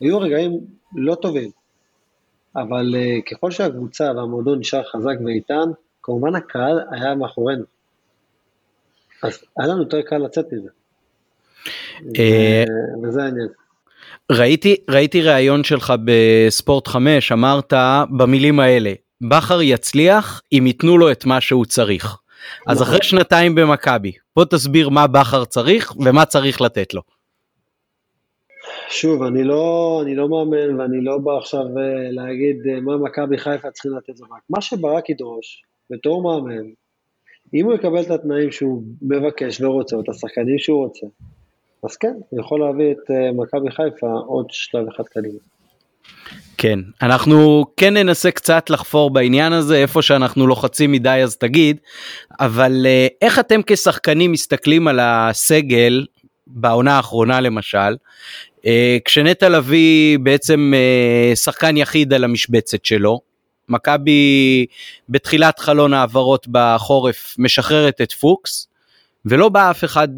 [0.00, 0.60] היו רגעים
[0.96, 1.50] לא טובים.
[2.56, 5.70] אבל uh, ככל שהקבוצה והמועדון נשאר חזק ואיתן,
[6.02, 7.64] כמובן הקהל היה מאחורינו.
[9.22, 10.68] אז היה לנו יותר קל לצאת מזה.
[12.18, 12.64] אה,
[13.02, 13.48] וזה העניין.
[14.32, 17.72] ראיתי ראיתי ראיון שלך בספורט 5 אמרת
[18.16, 22.16] במילים האלה בכר יצליח אם ייתנו לו את מה שהוא צריך.
[22.66, 23.08] אז אחרי נכון.
[23.08, 27.02] שנתיים במכבי, בוא תסביר מה בכר צריך ומה צריך לתת לו.
[28.94, 33.38] שוב, אני לא, אני לא מאמן ואני לא בא עכשיו אה, להגיד אה, מה מכבי
[33.38, 34.26] חיפה צריכים לתת לו.
[34.50, 36.66] מה שברק ידרוש, בתור מאמן,
[37.54, 41.06] אם הוא יקבל את התנאים שהוא מבקש ורוצה, או את השחקנים שהוא רוצה,
[41.84, 45.38] אז כן, הוא יכול להביא את אה, מכבי חיפה עוד שלב אחד קדימה.
[46.58, 51.80] כן, אנחנו כן ננסה קצת לחפור בעניין הזה, איפה שאנחנו לוחצים מדי אז תגיד,
[52.40, 52.86] אבל
[53.22, 56.06] איך אתם כשחקנים מסתכלים על הסגל
[56.46, 57.96] בעונה האחרונה למשל,
[59.04, 63.20] כשנטע לביא בעצם אה, שחקן יחיד על המשבצת שלו,
[63.68, 64.66] מכבי
[65.08, 68.68] בתחילת חלון העברות בחורף משחררת את פוקס,
[69.26, 70.08] ולא בא אף אחד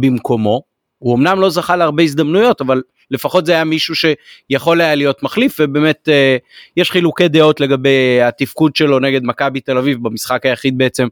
[0.00, 0.62] במקומו,
[0.98, 5.56] הוא אמנם לא זכה להרבה הזדמנויות, אבל לפחות זה היה מישהו שיכול היה להיות מחליף
[5.60, 6.36] ובאמת אה,
[6.76, 11.08] יש חילוקי דעות לגבי התפקוד שלו נגד מכבי תל אביב במשחק היחיד בעצם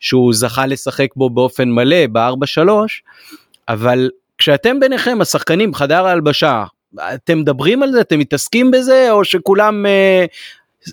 [0.00, 2.68] שהוא זכה לשחק בו באופן מלא ב-4-3
[3.68, 6.64] אבל כשאתם ביניכם השחקנים חדר ההלבשה
[7.14, 10.24] אתם מדברים על זה אתם מתעסקים בזה או שכולם אה,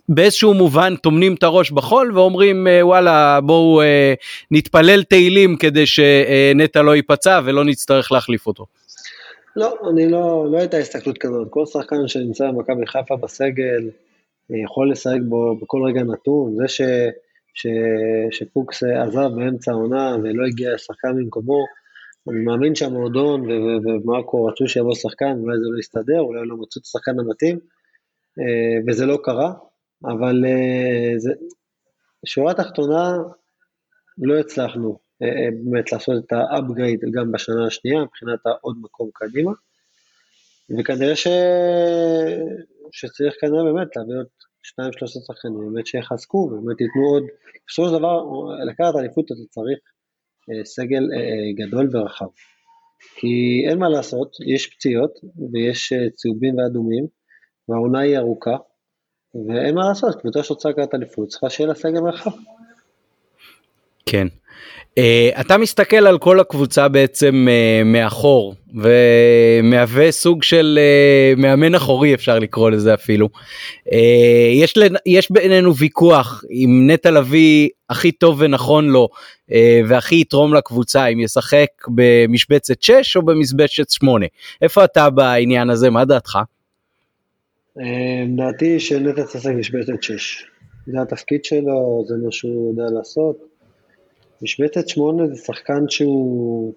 [0.10, 4.14] באיזשהו מובן טומנים את הראש בחול ואומרים אה, וואלה בואו אה,
[4.52, 8.66] נתפלל תהילים כדי שנטע לא ייפצע ולא נצטרך להחליף אותו.
[9.56, 11.48] לא, אני לא, לא הייתה הסתכלות כזאת.
[11.50, 13.90] כל שחקן שנמצא במכבי חיפה בסגל
[14.52, 16.56] אה, יכול לשחק בו בכל רגע נתון.
[16.58, 16.82] זה ש,
[17.54, 17.68] ש,
[18.32, 21.66] שפוקס עזב באמצע העונה ולא הגיע שחקן במקומו,
[22.30, 23.42] אני מאמין שהמועדון
[23.86, 27.60] ומרקו רצו שיבוא שחקן, אולי זה לא יסתדר, אולי לא מצאו את השחקן המתאים,
[28.40, 29.54] אה, וזה לא קרה,
[30.04, 31.34] אבל אה, זה,
[32.26, 33.18] שורה תחתונה,
[34.18, 35.00] לא הצלחנו.
[35.24, 39.52] אה, באמת לעשות את ה upgrade גם בשנה השנייה מבחינת העוד מקום קדימה.
[40.80, 41.28] וכנראה ש...
[42.92, 44.26] שצריך כנראה באמת להביא עוד
[44.64, 47.24] שניים שלושה שחקנים, באמת שיחזקו ובאמת ייתנו עוד,
[47.68, 48.24] בסופו של דבר
[48.70, 49.80] לקחת אליפות אתה צריך
[50.64, 51.04] סגל
[51.56, 52.26] גדול ורחב.
[53.16, 55.12] כי אין מה לעשות, יש פציעות
[55.54, 57.08] ויש צהובים ואדומים
[57.70, 58.58] והעונה היא ארוכה
[59.48, 62.32] ואין מה לעשות, קבוצה שרוצה לקחת אליפות צריכה שיהיה לה סגל רחב.
[64.06, 64.28] כן.
[65.00, 70.80] Uh, אתה מסתכל על כל הקבוצה בעצם uh, מאחור ומהווה סוג של
[71.36, 73.30] uh, מאמן אחורי אפשר לקרוא לזה אפילו.
[73.90, 73.92] Uh,
[74.54, 74.96] יש, לנ...
[75.06, 79.08] יש בינינו ויכוח אם נטע לביא הכי טוב ונכון לו
[79.50, 79.54] uh,
[79.88, 84.26] והכי יתרום לקבוצה אם ישחק במשבצת 6 או במשבצת 8.
[84.62, 86.40] איפה אתה בעניין הזה מה דעתך?
[88.36, 90.46] דעתי שנטע צריך לשחק במשבצת 6.
[90.88, 93.55] זה התפקיד שלו זה מה שהוא יודע לעשות.
[94.42, 96.74] משבצת שמונה זה שחקן שהוא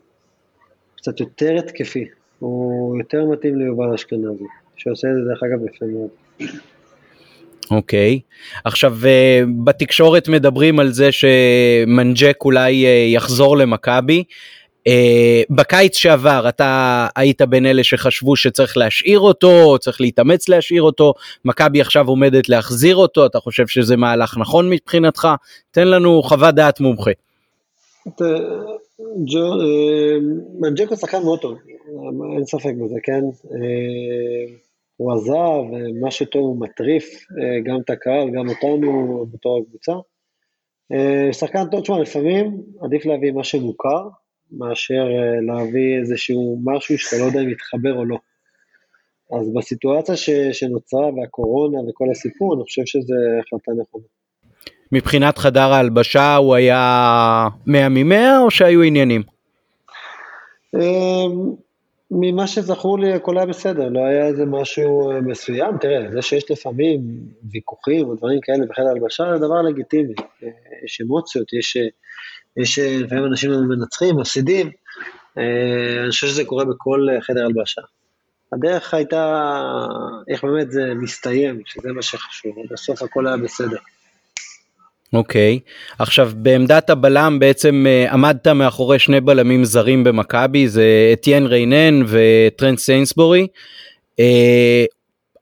[0.97, 2.05] קצת יותר התקפי,
[2.39, 4.45] הוא יותר מתאים ליובל אשכנזי,
[4.77, 6.09] שעושה את זה דרך אגב יפה מאוד.
[7.71, 8.61] אוקיי, okay.
[8.65, 14.25] עכשיו uh, בתקשורת מדברים על זה שמנג'ק אולי uh, יחזור למכבי.
[14.89, 14.91] Uh,
[15.51, 21.81] בקיץ שעבר אתה היית בין אלה שחשבו שצריך להשאיר אותו, צריך להתאמץ להשאיר אותו, מכבי
[21.81, 25.29] עכשיו עומדת להחזיר אותו, אתה חושב שזה מהלך נכון מבחינתך?
[25.71, 27.11] תן לנו חוות דעת מומחה.
[29.37, 30.19] אה,
[30.61, 31.59] מנג'קו שחקן מאוד טוב,
[32.35, 33.25] אין ספק בזה, כן?
[33.53, 34.55] אה,
[34.97, 35.63] הוא עזב,
[36.01, 39.93] מה שטוב הוא מטריף אה, גם את הקהל, גם אותנו בתור הקבוצה.
[41.33, 44.09] שחקן טוב, תשמע, לפעמים עדיף להביא מה שמוכר
[44.51, 45.07] מאשר
[45.47, 48.19] להביא איזשהו משהו שאתה לא יודע אם יתחבר או לא.
[49.33, 54.05] אז בסיטואציה ש, שנוצרה והקורונה וכל הסיפור, אני חושב שזו החלטה נכונה.
[54.93, 59.23] מבחינת חדר ההלבשה הוא היה 100 מ-100 או שהיו עניינים?
[60.75, 61.53] אמ,
[62.11, 65.79] ממה שזכור לי הכל היה בסדר, לא היה איזה משהו אה, מסוים.
[65.79, 67.01] תראה, זה שיש לפעמים
[67.51, 70.15] ויכוחים או דברים כאלה בחדר הלבשה זה דבר לגיטימי.
[70.43, 70.49] אה,
[70.85, 71.87] יש אמוציות, יש, אה,
[72.57, 74.71] יש לפעמים אנשים מנצחים, מפסידים.
[75.37, 77.83] אני חושב שזה קורה בכל חדר הלבשה.
[78.53, 79.63] הדרך הייתה
[80.29, 83.77] איך באמת זה מסתיים, שזה מה שחשוב, בסוף הכל היה בסדר.
[85.13, 85.95] אוקיי okay.
[85.99, 92.79] עכשיו בעמדת הבלם בעצם uh, עמדת מאחורי שני בלמים זרים במכבי זה אתיין ריינן וטרנד
[92.79, 93.47] סיינסבורי.
[94.21, 94.25] Uh,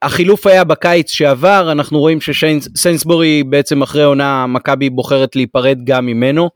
[0.02, 6.50] החילוף היה בקיץ שעבר אנחנו רואים שסיינסבורי בעצם אחרי עונה מכבי בוחרת להיפרד גם ממנו.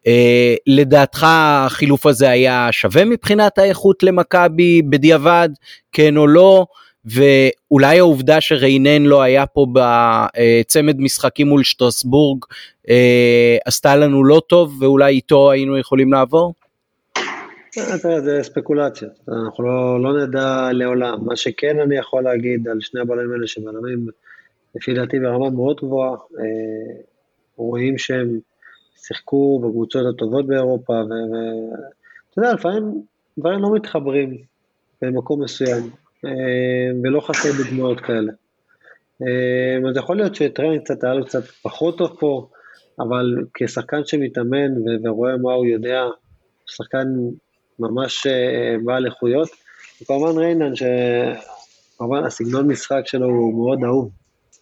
[0.00, 0.08] Uh,
[0.66, 5.48] לדעתך החילוף הזה היה שווה מבחינת האיכות למכבי בדיעבד
[5.92, 6.66] כן או לא.
[7.14, 12.44] ואולי העובדה שריינן לא היה פה בצמד משחקים מול שטרסבורג
[12.88, 16.54] אה, עשתה לנו לא טוב ואולי איתו היינו יכולים לעבור?
[18.24, 21.18] זה ספקולציות, אנחנו לא, לא נדע לעולם.
[21.26, 24.06] מה שכן אני יכול להגיד על שני הבלמים האלה שבלמים
[24.74, 26.94] לפי דעתי ברמה מאוד גבוהה, אה,
[27.56, 28.38] רואים שהם
[28.96, 33.02] שיחקו בקבוצות הטובות באירופה, ואתה יודע, לפעמים
[33.38, 34.36] דברים לא מתחברים
[35.02, 35.90] במקום מסוים.
[36.24, 36.30] אה,
[37.02, 38.32] ולא חסר דוגמאות כאלה.
[39.22, 42.48] אה, אז יכול להיות שטרנד קצת היה לו קצת פחות טוב פה,
[43.00, 44.70] אבל כשחקן שמתאמן
[45.04, 46.04] ורואה מה הוא יודע,
[46.66, 47.08] שחקן
[47.78, 49.48] ממש אה, בעל איכויות,
[50.02, 54.10] וכמובן ריינן, שכמובן הסגנון משחק שלו הוא מאוד אהוב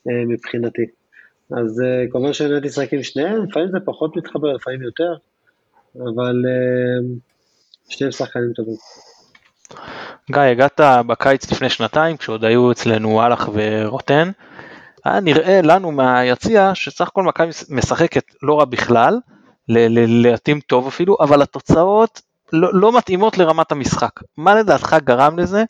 [0.07, 0.87] מבחינתי.
[1.51, 5.15] אז כמובן שנהניתי לשחק עם שניהם, לפעמים זה פחות מתחבר, לפעמים יותר,
[5.97, 6.43] אבל
[7.89, 8.77] שניהם שחקנים טובים.
[10.31, 14.31] גיא, הגעת בקיץ לפני שנתיים, כשעוד היו אצלנו אהלך ורוטן.
[15.05, 19.19] היה נראה לנו מהיציע שסך הכל מכבי משחקת לא רע בכלל,
[19.69, 22.21] לעתים טוב אפילו, אבל התוצאות
[22.53, 24.11] לא, לא מתאימות לרמת המשחק.
[24.37, 25.65] מה לדעתך גרם לזה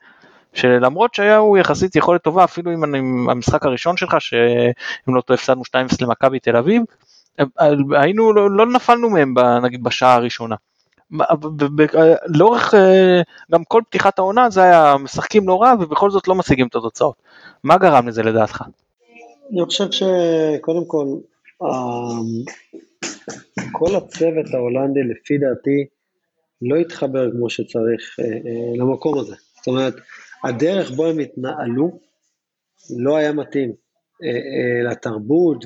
[0.54, 5.62] שלמרות שהיה הוא יחסית יכולת טובה, אפילו עם המשחק הראשון שלך, שאם לא טועה הפסדנו
[5.62, 6.82] 2-0 למכבי תל אביב,
[8.00, 10.56] היינו, לא, לא נפלנו מהם נגיד בשעה הראשונה.
[12.26, 13.20] לאורך אה,
[13.52, 17.22] גם כל פתיחת העונה זה היה משחקים לא רע ובכל זאת לא משיגים את התוצאות.
[17.64, 18.62] מה גרם לזה לדעתך?
[19.52, 21.06] אני חושב שקודם כל
[23.72, 25.86] כל הצוות ההולנדי לפי דעתי
[26.62, 29.34] לא התחבר כמו שצריך אה, אה, למקום הזה.
[29.56, 29.94] זאת אומרת,
[30.44, 31.98] הדרך בו הם התנהלו
[32.98, 33.72] לא היה מתאים
[34.90, 35.64] לתרבות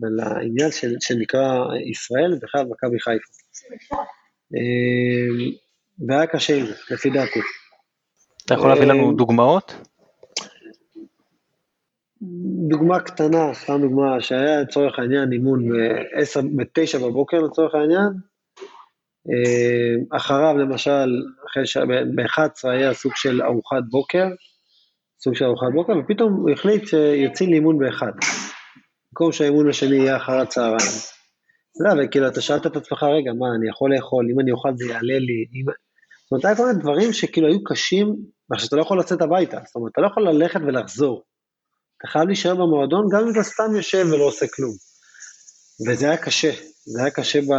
[0.00, 0.70] ולעניין
[1.00, 3.32] שנקרא ישראל, ובכלל מכבי חיפה.
[4.54, 5.50] אמ,
[6.08, 7.40] והיה קשה עם זה, לפי דעתי.
[8.44, 9.74] אתה יכול להביא לנו אמ, דוגמאות?
[12.68, 15.68] דוגמה קטנה, סתם דוגמה, שהיה לצורך העניין אימון
[16.56, 18.08] ב-9 בבוקר לצורך העניין,
[19.28, 21.76] אמ, אחריו למשל, אחרי ש...
[21.76, 24.26] ב-11 היה סוג של ארוחת בוקר,
[25.20, 28.02] סוג של ארוחת בוקר, ופתאום הוא החליט שיוצאים לאימון ב-1,
[29.12, 31.15] במקום שהאימון השני יהיה אחר הצהריים.
[31.80, 34.84] לא, וכאילו, אתה שאלת את עצמך, רגע, מה, אני יכול לאכול, אם אני אוכל זה
[34.84, 35.64] יעלה לי, אם...
[36.22, 38.16] זאת אומרת, היה כל מיני דברים שכאילו היו קשים,
[38.50, 41.22] ועכשיו לא יכול לצאת הביתה, זאת אומרת, אתה לא יכול ללכת ולחזור.
[41.98, 44.74] אתה חייב להישאר במועדון, גם אם אתה סתם יושב ולא עושה כלום.
[45.88, 46.50] וזה היה קשה,
[46.86, 47.52] זה היה קשה ב...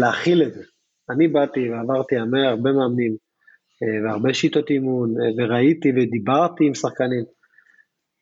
[0.00, 0.62] להכיל את זה.
[1.10, 3.16] אני באתי ועברתי הרבה, הרבה מאמנים,
[3.82, 7.24] אה, והרבה שיטות אימון, אה, וראיתי ודיברתי עם שחקנים,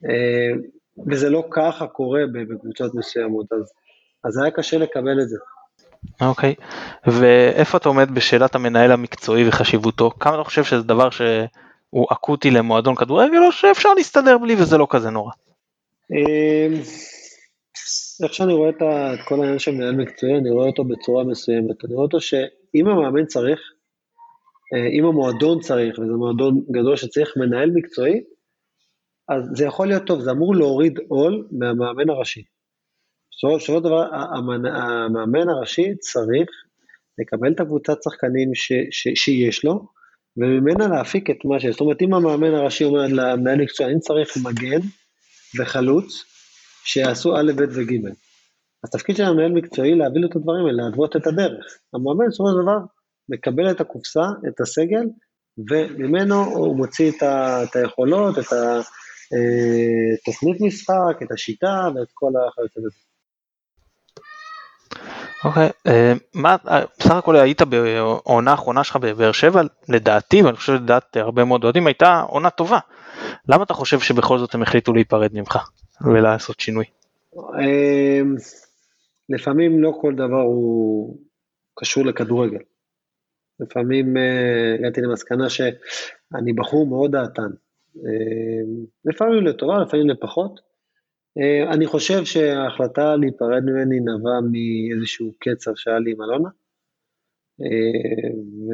[0.08, 0.52] אה,
[1.10, 3.72] וזה לא ככה קורה בקבוצות מסוימות, אז
[4.24, 5.36] אז היה קשה לקבל את זה.
[6.20, 7.10] אוקיי, okay.
[7.10, 10.10] ואיפה אתה עומד בשאלת המנהל המקצועי וחשיבותו?
[10.10, 14.86] כמה אתה חושב שזה דבר שהוא אקוטי למועדון כדורגל או שאפשר להסתדר בלי וזה לא
[14.90, 15.32] כזה נורא?
[16.10, 16.80] אמ,
[18.22, 21.84] איך שאני רואה את כל העניין של מנהל מקצועי, אני רואה אותו בצורה מסוימת.
[21.84, 23.60] אני רואה אותו שאם המאמן צריך,
[24.74, 28.20] אה, אם המועדון צריך, וזה מועדון גדול שצריך מנהל מקצועי,
[29.28, 32.42] אז זה יכול להיות טוב, זה אמור להוריד עול מהמאמן הראשי.
[33.40, 36.48] בסופו של דבר, המאמן הראשי צריך
[37.18, 39.86] לקבל את הקבוצת שחקנים ש, ש, שיש לו,
[40.36, 41.70] וממנה להפיק את מה שיש.
[41.70, 44.80] זאת אומרת, אם המאמן הראשי אומר למנהל מקצוע, אני צריך מגן
[45.58, 46.24] וחלוץ
[46.84, 48.06] שיעשו א', ב' וג'.
[48.84, 51.64] אז תפקיד של המנהל מקצועי להביא לו את הדברים האלה, להתוות את הדרך.
[51.94, 52.78] המאמן בסופו של דבר
[53.28, 55.04] מקבל את הקופסה, את הסגל,
[55.70, 58.52] וממנו הוא מוציא את, ה, את היכולות, את
[60.22, 63.09] התוכנית אה, משחק, את השיטה ואת כל החיות הזה.
[65.44, 70.72] אוקיי, אה, מה, אה, בסך הכל היית בעונה האחרונה שלך בבאר שבע, לדעתי, ואני חושב
[70.72, 72.78] שלדעת הרבה מאוד אוהדים, הייתה עונה טובה.
[73.48, 75.58] למה אתה חושב שבכל זאת הם החליטו להיפרד ממך
[76.00, 76.84] ולעשות שינוי?
[79.28, 81.16] לפעמים לא כל דבר הוא
[81.74, 82.58] קשור לכדורגל.
[83.60, 84.16] לפעמים
[84.78, 87.50] הגעתי למסקנה שאני בחור מאוד דעתן.
[89.04, 90.69] לפעמים לטובה, לפעמים לפחות.
[91.38, 96.48] אה, אני חושב שההחלטה להיפרד ממני נבעה מאיזשהו קצר שהיה לי עם אלונה.
[97.62, 98.30] אה,
[98.66, 98.70] ו...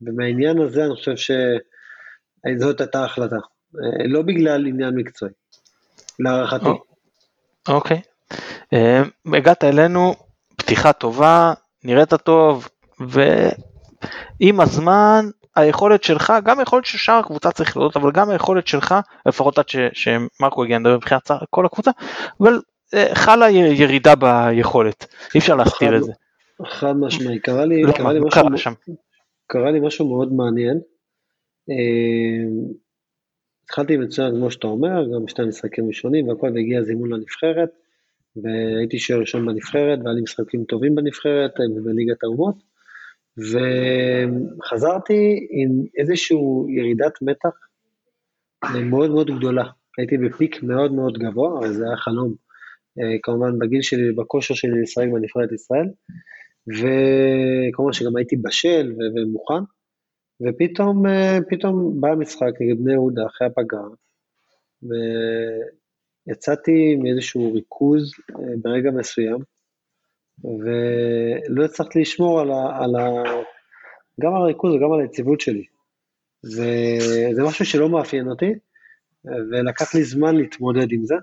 [0.00, 3.36] ומהעניין הזה אני חושב שזאת הייתה ההחלטה.
[3.36, 5.32] אה, לא בגלל עניין מקצועי,
[6.18, 6.68] להערכתי.
[7.68, 8.00] אוקיי.
[9.34, 10.14] הגעת אלינו,
[10.56, 11.52] פתיחה טובה,
[11.84, 12.68] נראית טוב,
[13.00, 15.24] ועם הזמן
[15.56, 18.94] היכולת שלך, גם היכולת של שאר הקבוצה צריך להודות, אבל גם היכולת שלך,
[19.26, 21.90] לפחות עד שמרקו הגיע, נדבר מבחינת כל הקבוצה,
[22.40, 22.60] אבל
[22.94, 26.12] אה, חלה ירידה ביכולת, אי אפשר להסתיר את זה.
[26.66, 28.72] חד משמעי, קרה לי, לא, קרה, לי משהו, קרה, שם?
[29.46, 30.80] קרה לי משהו מאוד מעניין.
[31.70, 32.72] אה,
[33.64, 37.70] התחלתי מצוין כמו שאתה אומר, גם שני משחקים ראשונים והכל, והגיע זימון לנבחרת,
[38.36, 41.50] והייתי שוער ראשון בנבחרת, והיה לי משחקים טובים בנבחרת,
[41.84, 42.71] בליגת האומות.
[43.38, 46.36] וחזרתי עם איזושהי
[46.68, 47.58] ירידת מתח
[48.84, 49.64] מאוד מאוד גדולה.
[49.98, 52.34] הייתי בפיק מאוד מאוד גבוה, אבל זה היה חלום.
[52.98, 55.88] אה, כמובן בגיל שלי, בכושר שלי לשחק בנבחרת ישראל,
[56.68, 59.64] וכמובן שגם הייתי בשל ומוכן,
[60.42, 63.88] ופתאום אה, פתאום בא המשחק נגד בני יהודה אחרי הפגרה,
[66.28, 69.38] ויצאתי מאיזשהו ריכוז אה, ברגע מסוים,
[70.44, 73.08] ולא הצלחתי לשמור על ה, על ה,
[74.20, 75.64] גם על הריכוז וגם על היציבות שלי.
[76.44, 78.52] וזה משהו שלא מאפיין אותי,
[79.24, 81.14] ולקח לי זמן להתמודד עם זה.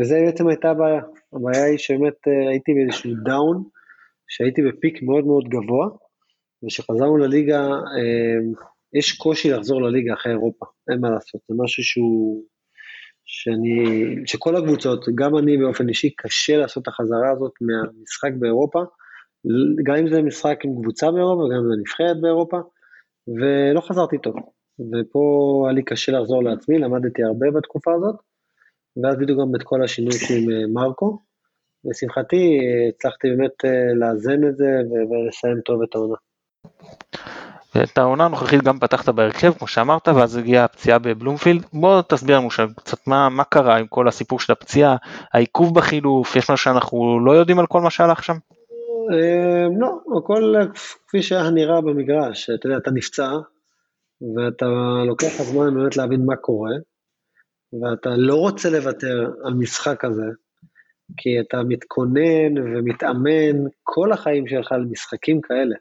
[0.00, 1.02] וזה בעצם הייתה הבעיה.
[1.32, 3.64] הבעיה היא שבאמת אה, הייתי באיזשהו דאון,
[4.28, 5.88] שהייתי בפיק מאוד מאוד גבוה,
[6.64, 8.38] וכשחזרנו לליגה, אה,
[8.98, 12.44] יש קושי לחזור לליגה אחרי אירופה, אין מה לעשות, זה משהו שהוא
[13.34, 13.84] שאני,
[14.26, 18.78] שכל הקבוצות, גם אני באופן אישי, קשה לעשות את החזרה הזאת מהמשחק באירופה,
[19.86, 22.56] גם אם זה משחק עם קבוצה באירופה, גם אם זה נבחרת באירופה,
[23.28, 24.34] ולא חזרתי טוב.
[24.92, 25.20] ופה
[25.66, 28.16] היה לי קשה לחזור לעצמי, למדתי הרבה בתקופה הזאת,
[29.02, 31.18] ואז בדיוק גם את כל השינוי עם אה, מרקו.
[31.84, 34.66] לשמחתי, הצלחתי באמת אה, לאזן את זה
[35.10, 36.16] ולסיים טוב את העונה.
[37.76, 42.48] את העונה הנוכחית גם פתחת בהרכב כמו שאמרת ואז הגיעה הפציעה בבלומפילד בוא תסביר לנו
[42.76, 44.96] קצת מה, מה קרה עם כל הסיפור של הפציעה
[45.32, 48.36] העיכוב בחילוף יש משהו שאנחנו לא יודעים על כל מה שהלך שם?
[49.12, 50.54] אמ, לא הכל
[51.06, 53.30] כפי שהיה נראה במגרש אתה יודע אתה נפצע
[54.36, 54.66] ואתה
[55.06, 56.72] לוקח זמן באמת להבין מה קורה
[57.82, 60.26] ואתה לא רוצה לוותר על משחק כזה
[61.16, 65.76] כי אתה מתכונן ומתאמן כל החיים שלך על משחקים כאלה.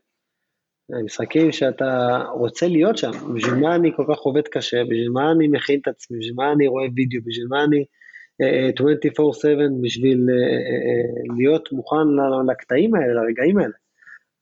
[1.05, 5.47] משחקים שאתה רוצה להיות שם, בשביל מה אני כל כך עובד קשה, בשביל מה אני
[5.47, 9.67] מכין את עצמי, בשביל מה אני רואה וידאו, בשביל מה אני uh, אה, 24/7 אה,
[9.81, 12.07] בשביל uh, להיות מוכן
[12.51, 13.73] לקטעים האלה, לרגעים האלה.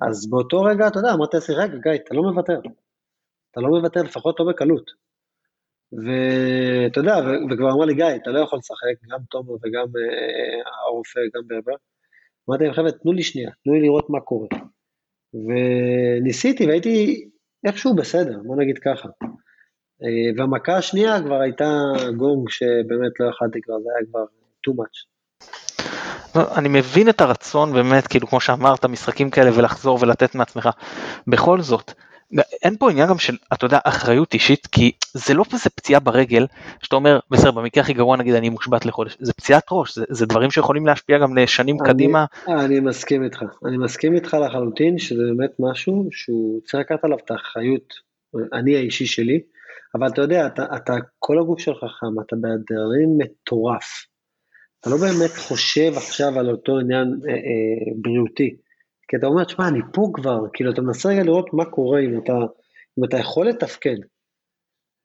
[0.02, 2.60] אז באותו רגע, אתה יודע, אמרתי לעצמי, רגע, גיא, אתה לא מוותר.
[3.52, 4.92] אתה לא מוותר, לפחות לא בקלות.
[5.92, 7.16] ואתה יודע,
[7.52, 9.88] וכבר אמר לי, גיא, אתה לא יכול לשחק, גם תומר וגם
[10.86, 11.76] הרופא, גם ברבר.
[12.50, 14.48] אמרתי להם, חבר'ה, תנו לי שנייה, תנו לי לראות מה קורה.
[15.34, 17.26] וניסיתי והייתי
[17.66, 19.10] איכשהו בסדר, בוא נגיד ככה.
[20.04, 21.72] אה, והמכה השנייה כבר הייתה
[22.18, 24.24] גונג שבאמת לא יכלתי כבר, זה היה כבר
[24.68, 25.10] too much.
[26.36, 30.70] לא, אני מבין את הרצון באמת, כאילו כמו שאמרת, משחקים כאלה ולחזור ולתת מעצמך.
[31.28, 31.94] בכל זאת,
[32.64, 36.48] אין פה עניין גם של, אתה יודע, אחריות אישית, כי זה לא כזה פציעה ברגל,
[36.82, 40.26] שאתה אומר, בסדר, במקרה הכי גרוע נגיד אני מושבת לחודש, זה פציעת ראש, זה, זה
[40.26, 42.26] דברים שיכולים להשפיע גם לשנים אני, קדימה.
[42.48, 47.32] אני מסכים איתך, אני מסכים איתך לחלוטין, שזה באמת משהו שהוא צריך לקחת עליו את
[47.32, 47.94] האחריות,
[48.54, 49.40] אני האישי שלי,
[49.96, 54.06] אבל אתה יודע, אתה, אתה כל הגוף שלך חם, אתה באדרנלין מטורף.
[54.80, 58.56] אתה לא באמת חושב עכשיו על אותו עניין אה, אה, בריאותי.
[59.10, 62.18] כי אתה אומר, תשמע, אני פה כבר, כאילו, אתה מנסה רגע לראות מה קורה, אם
[62.18, 62.34] אתה,
[63.00, 63.98] אם אתה יכול לתפקד.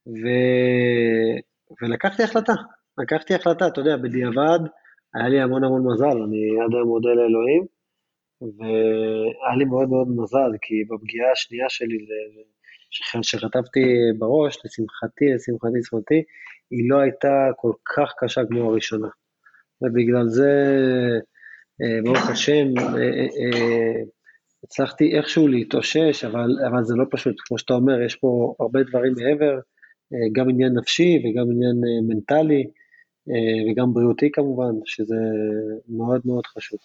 [0.07, 0.25] ו...
[1.83, 2.53] ולקחתי החלטה,
[2.99, 4.61] לקחתי החלטה, אתה יודע, בדיעבד,
[5.15, 7.67] היה לי המון המון מזל, אני עד היום מודה לאלוהים,
[8.41, 11.99] והיה לי מאוד מאוד מזל, כי בפגיעה השנייה שלי,
[13.23, 13.85] שחטפתי
[14.19, 16.23] בראש, לשמחתי, לשמחתי, לשמחתי,
[16.71, 19.09] היא לא הייתה כל כך קשה כמו הראשונה.
[19.83, 20.51] ובגלל זה,
[22.05, 24.03] ברוך השם, אה, אה,
[24.65, 29.15] הצלחתי איכשהו להתאושש, אבל, אבל זה לא פשוט, כמו שאתה אומר, יש פה הרבה דברים
[29.17, 29.59] מעבר,
[30.33, 31.77] גם עניין נפשי וגם עניין
[32.09, 32.65] מנטלי,
[33.71, 35.17] וגם בריאותי כמובן, שזה
[35.89, 36.79] מאוד מאוד חשוב.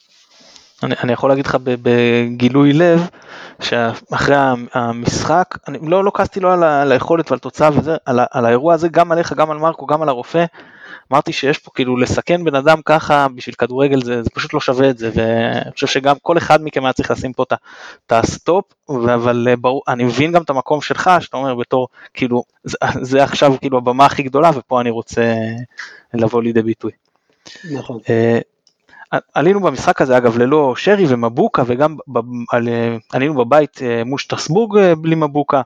[0.84, 3.00] אני, אני יכול להגיד לך בגילוי לב,
[3.62, 4.36] שאחרי
[4.74, 8.90] המשחק, אני לא, לא כעסתי לו על היכולת ועל תוצאה וזה, על, על האירוע הזה,
[8.90, 10.46] גם עליך, גם על מרקו, גם על הרופא,
[11.12, 14.90] אמרתי שיש פה כאילו לסכן בן אדם ככה בשביל כדורגל זה, זה פשוט לא שווה
[14.90, 19.48] את זה ואני חושב שגם כל אחד מכם היה צריך לשים פה את הסטופ אבל
[19.50, 23.54] אה, ברור אני מבין גם את המקום שלך שאתה אומר בתור כאילו זה, זה עכשיו
[23.62, 25.34] כאילו הבמה הכי גדולה ופה אני רוצה
[26.14, 26.92] לבוא לידי ביטוי.
[27.72, 28.00] נכון.
[28.10, 28.40] אה,
[29.34, 31.98] עלינו במשחק הזה אגב ללא שרי ומבוקה וגם
[33.14, 35.62] עלינו בבית מול שטרסבורג בלי מבוקה.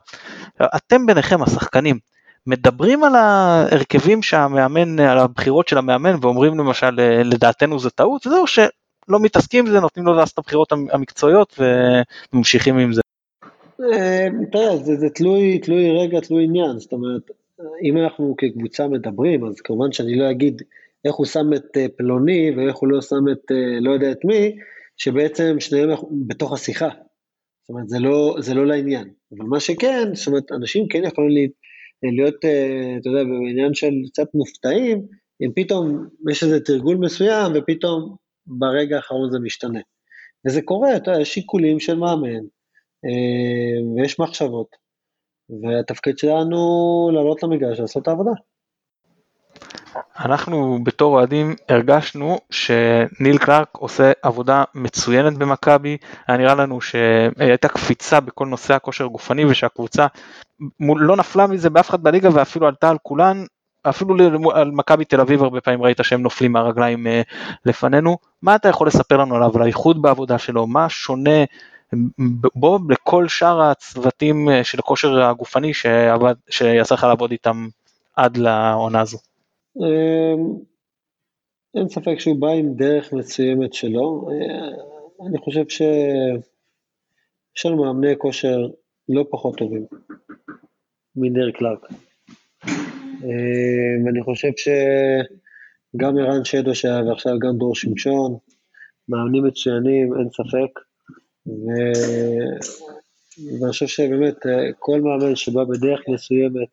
[0.76, 1.98] אתם ביניכם השחקנים
[2.46, 6.90] מדברים על ההרכבים שהמאמן, על הבחירות של המאמן ואומרים למשל
[7.24, 11.58] לדעתנו זה טעות, וזהו שלא מתעסקים בזה, נותנים לו לעשות את הבחירות המקצועיות
[12.32, 13.00] וממשיכים עם זה.
[13.92, 17.30] אה, תראה, זה, זה תלוי, תלוי רגע, תלוי עניין, זאת אומרת,
[17.82, 20.62] אם אנחנו כקבוצה מדברים, אז כמובן שאני לא אגיד
[21.04, 24.24] איך הוא שם את אה, פלוני ואיך הוא לא שם את אה, לא יודע את
[24.24, 24.56] מי,
[24.96, 25.88] שבעצם שניהם
[26.26, 26.88] בתוך השיחה.
[27.62, 29.08] זאת אומרת, זה לא, זה לא לעניין.
[29.32, 31.30] אבל מה שכן, זאת אומרת, אנשים כן יכולים
[32.12, 35.06] להיות, אה, אתה יודע, בעניין של קצת מופתעים,
[35.42, 39.80] אם פתאום יש איזה תרגול מסוים ופתאום ברגע האחרון זה משתנה.
[40.46, 42.44] וזה קורה, אתה יודע, יש שיקולים של מאמן,
[43.04, 44.76] אה, ויש מחשבות,
[45.62, 46.58] והתפקיד שלנו
[47.14, 48.30] לעלות למגרש לעשות את העבודה.
[50.18, 55.96] אנחנו בתור אוהדים הרגשנו שניל קלארק עושה עבודה מצוינת במכבי,
[56.28, 60.06] היה נראה לנו שהייתה קפיצה בכל נושא הכושר הגופני ושהקבוצה
[60.80, 63.44] לא נפלה מזה באף אחד בליגה ואפילו עלתה על כולן,
[63.88, 64.14] אפילו
[64.54, 67.22] על מכבי תל אביב הרבה פעמים ראית שהם נופלים מהרגליים אה,
[67.66, 71.44] לפנינו, מה אתה יכול לספר לנו עליו, על האיחוד בעבודה שלו, מה שונה
[72.54, 77.68] בו לכל שאר הצוותים אה, של הכושר הגופני שעבד, שיצא לך לעבוד איתם
[78.16, 79.18] עד לעונה הזו?
[79.76, 80.54] אמ,
[81.74, 84.28] אין ספק שהוא בא עם דרך מסוימת שלו.
[84.30, 84.68] אה,
[85.28, 88.58] אני חושב שיש לנו מאמני כושר
[89.08, 89.86] לא פחות טובים
[91.16, 91.86] מנר קלארק.
[93.24, 98.36] אמ, ואני חושב שגם ערן שדו שהיה ועכשיו גם דרור שמשון,
[99.08, 100.80] מאמנים מצוינים, אין ספק.
[101.46, 101.50] ו...
[103.38, 106.68] ואני חושב שבאמת אה, כל מאמן שבא בדרך מסוימת,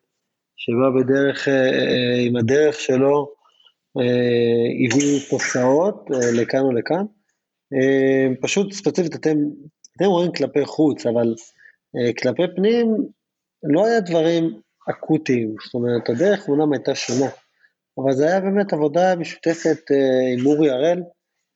[0.64, 3.32] שבא בדרך, אה, אה, עם הדרך שלו,
[3.98, 6.10] אה, הביא תוצאות
[6.40, 7.04] לכאן או לכאן.
[8.40, 9.36] פשוט ספציפית אתם,
[9.96, 11.34] אתם רואים כלפי חוץ, אבל
[12.18, 12.96] כלפי פנים
[13.62, 14.60] לא היה דברים
[14.90, 17.30] אקוטיים, זאת אומרת, הדרך אומנם הייתה שונה,
[17.98, 19.80] אבל זה היה באמת עבודה משותפת
[20.38, 21.02] עם אורי הראל,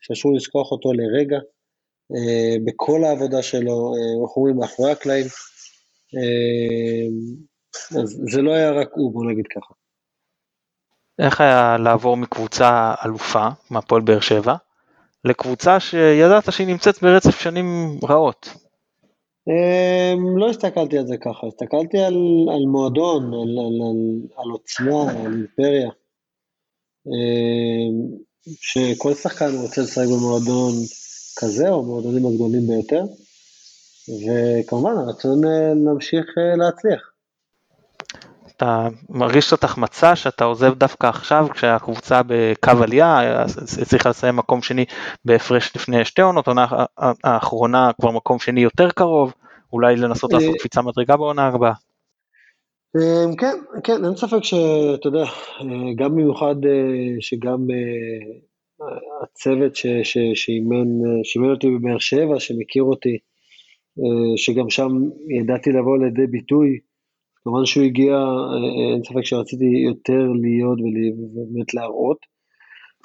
[0.00, 1.38] שאסור לשכוח אותו לרגע,
[2.64, 5.26] בכל העבודה שלו, איך אומרים, מאחורי הקלעים.
[8.00, 9.74] אז זה לא היה רק הוא, בוא נגיד ככה.
[11.18, 14.54] איך היה לעבור מקבוצה אלופה, מהפועל באר שבע,
[15.24, 18.48] לקבוצה שידעת שהיא נמצאת ברצף שנים רעות?
[19.50, 22.14] Um, לא הסתכלתי על זה ככה, הסתכלתי על,
[22.54, 25.90] על מועדון, על, על, על, על עוצמה, על אימפריה.
[27.08, 28.26] Um,
[28.60, 30.72] שכל שחקן רוצה לשחק במועדון
[31.40, 33.04] כזה, או מועדונים הגדולים ביותר,
[34.08, 37.15] וכמובן הרצון אה, להמשיך אה, להצליח.
[38.56, 43.42] אתה מרגיש זאת החמצה שאתה עוזב דווקא עכשיו כשהקבוצה בקו עלייה,
[43.82, 44.84] הצליחה לסיים מקום שני
[45.24, 46.66] בהפרש לפני שתי עונות, עונה
[47.24, 49.32] האחרונה כבר מקום שני יותר קרוב,
[49.72, 51.72] אולי לנסות לעשות אה, קפיצה מדרגה בעונה הבאה.
[52.96, 56.54] אה, כן, כן, אין ספק שאתה יודע, אה, גם במיוחד
[57.20, 57.58] שגם
[59.22, 59.76] הצוות
[60.34, 63.18] שאימן אותי בבאר שבע, שמכיר אותי,
[64.36, 64.92] שגם שם
[65.40, 66.78] ידעתי לבוא לידי ביטוי,
[67.46, 72.18] כמובן שהוא הגיע, אה, אין ספק שרציתי יותר להיות ובאמת להראות,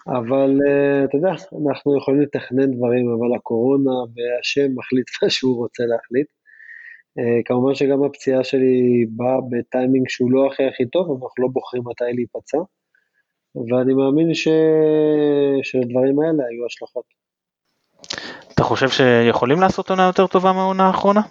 [0.08, 1.30] אבל אה, אתה יודע,
[1.70, 6.28] אנחנו יכולים לתכנן דברים, אבל הקורונה והשם מחליט מה שהוא רוצה להחליט.
[7.20, 11.50] אה, כמובן שגם הפציעה שלי באה בטיימינג שהוא לא הכי הכי טוב, אבל אנחנו לא
[11.54, 12.58] בוחרים מתי להיפצע,
[13.56, 14.48] ואני מאמין ש...
[15.64, 17.06] שלדברים האלה היו השלכות.
[18.54, 21.22] אתה חושב שיכולים לעשות עונה יותר טובה מהעונה האחרונה?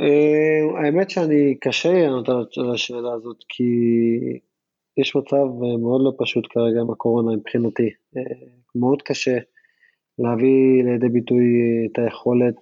[0.00, 2.28] אה, האמת שאני קשה לי לענות
[2.58, 3.64] על השאלה הזאת, כי
[4.96, 7.90] יש מצב אה, מאוד לא פשוט כרגע עם הקורונה מבחינתי.
[8.16, 8.22] אה,
[8.74, 9.38] מאוד קשה
[10.18, 11.44] להביא לידי ביטוי
[11.92, 12.54] את היכולת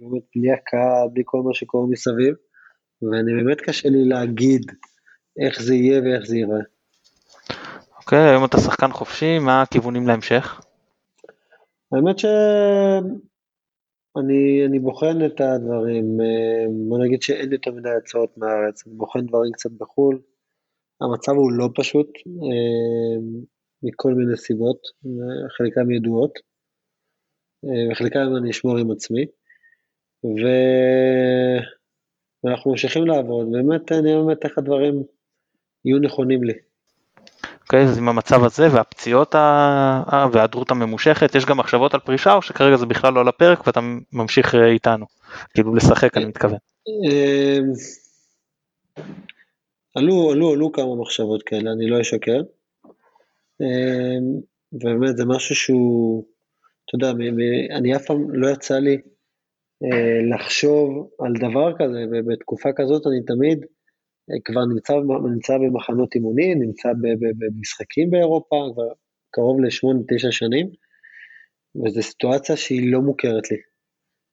[0.00, 2.34] באמת בלי הקהל, בלי כל מה שקורה מסביב,
[3.02, 4.72] ואני באמת קשה לי להגיד
[5.40, 6.60] איך זה יהיה ואיך זה ייראה.
[7.98, 10.60] אוקיי, okay, היום אתה שחקן חופשי, מה הכיוונים להמשך?
[11.92, 12.26] האמת ש...
[14.16, 19.26] אני, אני בוחן את הדברים, אה, בוא נגיד שאין יותר מדי הצעות מהארץ, אני בוחן
[19.26, 20.20] דברים קצת בחו"ל,
[21.00, 23.16] המצב הוא לא פשוט, אה,
[23.82, 24.78] מכל מיני סיבות,
[25.58, 26.32] חלקן ידועות,
[27.90, 29.26] וחלקן אני אשמור עם עצמי.
[30.24, 30.42] ו...
[32.44, 34.94] ואנחנו ממשיכים לעבוד, באמת נראה באמת איך הדברים
[35.84, 36.71] יהיו נכונים לי.
[37.72, 39.34] אוקיי, אז עם המצב הזה והפציעות
[40.32, 43.80] וההיעדרות הממושכת, יש גם מחשבות על פרישה או שכרגע זה בכלל לא על הפרק ואתה
[44.12, 45.06] ממשיך אה, איתנו?
[45.54, 46.58] כאילו לשחק אני מתכוון.
[46.88, 47.72] אמ,
[49.94, 52.40] עלו, עלו, עלו כמה מחשבות כאלה, אני לא אשקר.
[53.60, 54.40] אמ,
[54.72, 56.24] באמת זה משהו שהוא,
[56.84, 57.10] אתה יודע,
[57.76, 58.98] אני אף פעם לא יצא לי
[59.84, 63.66] אה, לחשוב על דבר כזה, ובתקופה כזאת אני תמיד
[64.44, 64.92] כבר נמצא,
[65.34, 66.88] נמצא במחנות אימונים, נמצא
[67.38, 68.88] במשחקים באירופה, כבר
[69.30, 70.66] קרוב לשמונה, תשע שנים,
[71.84, 73.56] וזו סיטואציה שהיא לא מוכרת לי.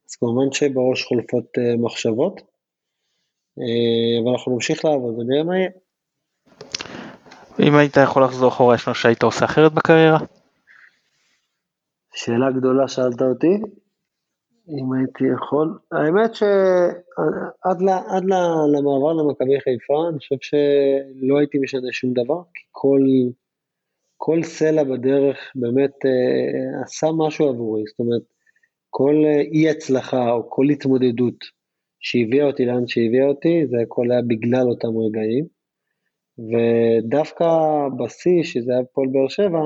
[0.10, 2.42] אז כמובן שבראש חולפות אה, מחשבות,
[4.24, 5.70] אבל אנחנו נמשיך לעבוד ונראה מה יהיה.
[7.60, 10.20] אם היית יכול לחזור אחורה, יש משהו שהיית עושה אחרת בקריירה?
[12.16, 13.62] שאלה גדולה שאלת אותי.
[14.70, 17.82] אם הייתי יכול, האמת שעד
[18.74, 23.02] למעבר למכבי חיפה, אני חושב שלא הייתי משנה שום דבר, כי כל,
[24.18, 28.22] כל סלע בדרך באמת אה, עשה משהו עבורי, זאת אומרת,
[28.90, 31.46] כל אה, אי הצלחה או כל התמודדות
[32.00, 35.46] שהביאה אותי לאן שהביאה אותי, זה הכל היה בגלל אותם רגעים.
[36.40, 37.48] ודווקא
[37.98, 39.62] בשיא, שזה היה פועל באר שבע,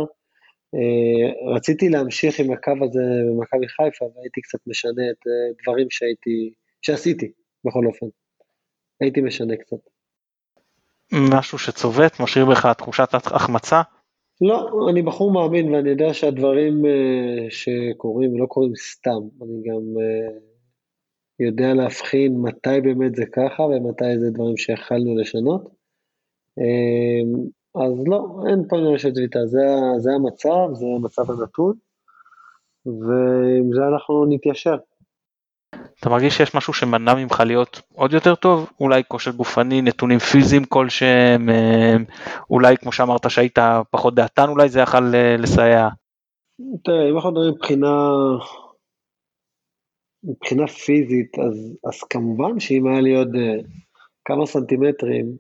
[1.56, 7.32] רציתי להמשיך עם הקו הזה במכבי חיפה, והייתי קצת משנה את אה, דברים שהייתי, שעשיתי,
[7.66, 8.06] בכל אופן.
[9.02, 9.78] הייתי משנה קצת.
[11.32, 13.82] משהו שצובט, משאיר בך תחושת החמצה?
[14.42, 16.90] לא, אני בחור מאמין ואני יודע שהדברים uh,
[17.50, 19.22] שקורים לא קורים סתם.
[19.42, 19.84] אני גם
[21.40, 25.62] יודע להבחין מתי באמת זה ככה ומתי זה דברים שיכלנו לשנות.
[27.76, 29.60] אז לא, אין פה עניין של צביטה, זה,
[29.98, 31.74] זה המצב, זה המצב הנתון,
[32.86, 34.78] ועם זה אנחנו נתיישר.
[36.00, 38.72] אתה מרגיש שיש משהו שמנע ממך להיות עוד יותר טוב?
[38.80, 41.96] אולי כושר גופני, נתונים פיזיים כלשהם, אה,
[42.50, 43.60] אולי כמו שאמרת שהיית
[43.92, 45.90] פחות דעתן, אולי זה יכול אה, לסייע.
[46.84, 48.10] תראה, אם אנחנו מדברים מבחינה,
[50.24, 53.68] מבחינה פיזית, אז, אז כמובן שאם היה לי עוד uh,
[54.26, 55.38] כמה סנטימטרים,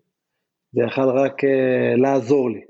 [0.73, 2.61] זה יכל רק uh, לעזור לי.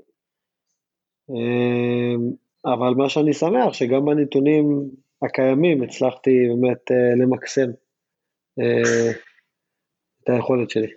[1.30, 2.20] Uh,
[2.64, 4.90] אבל מה שאני שמח, שגם בנתונים
[5.22, 7.70] הקיימים הצלחתי באמת uh, למקסם
[8.60, 9.16] uh,
[10.22, 10.88] את היכולת שלי.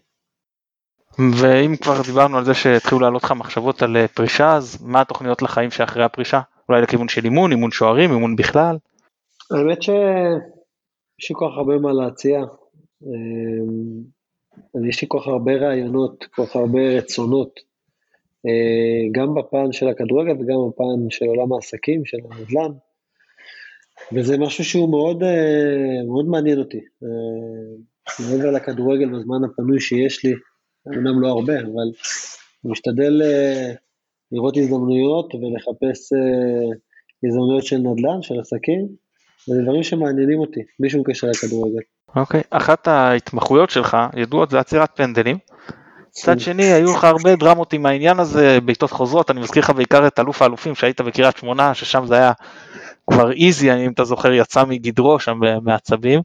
[1.20, 5.72] ואם כבר דיברנו על זה שהתחילו לעלות לך מחשבות על פרישה, אז מה התוכניות לחיים
[5.72, 6.41] שאחרי הפרישה?
[6.70, 8.78] אולי לכיוון של אימון, אימון שוערים, אימון בכלל?
[9.51, 12.39] האמת שיש לי כל כך הרבה מה להציע.
[14.76, 17.60] אני יש לי כל כך הרבה רעיונות, כל כך הרבה רצונות,
[18.45, 22.72] אה, גם בפן של הכדורגל וגם בפן של עולם העסקים, של הנדל"ן,
[24.14, 26.78] וזה משהו שהוא מאוד, אה, מאוד מעניין אותי.
[26.78, 27.76] אה,
[28.20, 30.34] מעבר לכדורגל בזמן הפנוי שיש לי,
[30.88, 31.91] אמנם לא הרבה, אבל
[32.64, 33.22] אני משתדל
[34.32, 36.14] לראות הזדמנויות ולחפש
[37.24, 38.88] הזדמנויות של נדל"ן, של עסקים,
[39.49, 41.82] וזה דברים שמעניינים אותי, בלי שום קשר לכדורגל.
[42.16, 42.58] אוקיי, okay.
[42.58, 45.38] אחת ההתמחויות שלך ידועות זה עצירת פנדלים.
[46.10, 50.08] מצד שני היו לך הרבה דרמות עם העניין הזה, בעיטות חוזרות, אני מזכיר לך בעיקר
[50.08, 52.32] את אלוף האלופים שהיית בקריית שמונה, ששם זה היה
[53.10, 56.22] כבר איזי, אם אתה זוכר, יצא מגדרו שם מעצבים.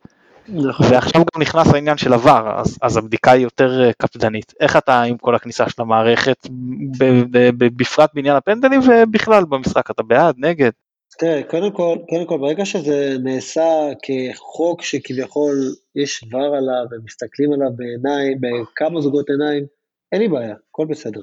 [0.49, 0.87] נכון.
[0.91, 4.53] ועכשיו גם נכנס העניין של עבר, אז, אז הבדיקה היא יותר אה, קפדנית.
[4.61, 6.47] איך אתה עם כל הכניסה של המערכת,
[7.77, 10.71] בפרט בעניין הפנדלים ובכלל במשחק, אתה בעד, נגד?
[11.19, 15.55] תראה, קודם כל, קודם כל, ברגע שזה נעשה כחוק שכביכול
[15.95, 19.67] יש ור עליו ומסתכלים עליו בעיניים, בכמה זוגות עיניים,
[20.13, 21.21] אין לי בעיה, הכל בסדר.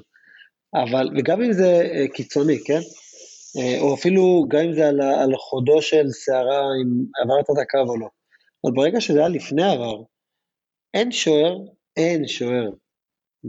[0.74, 2.80] אבל, וגם אם זה אה, קיצוני, כן?
[3.58, 7.92] אה, או אפילו גם אם זה על, על חודו של שערה, אם עברת את הקו
[7.92, 8.08] או לא.
[8.64, 10.02] אבל ברגע שזה היה לפני עבר,
[10.94, 11.58] אין שוער,
[11.96, 12.70] אין שוער.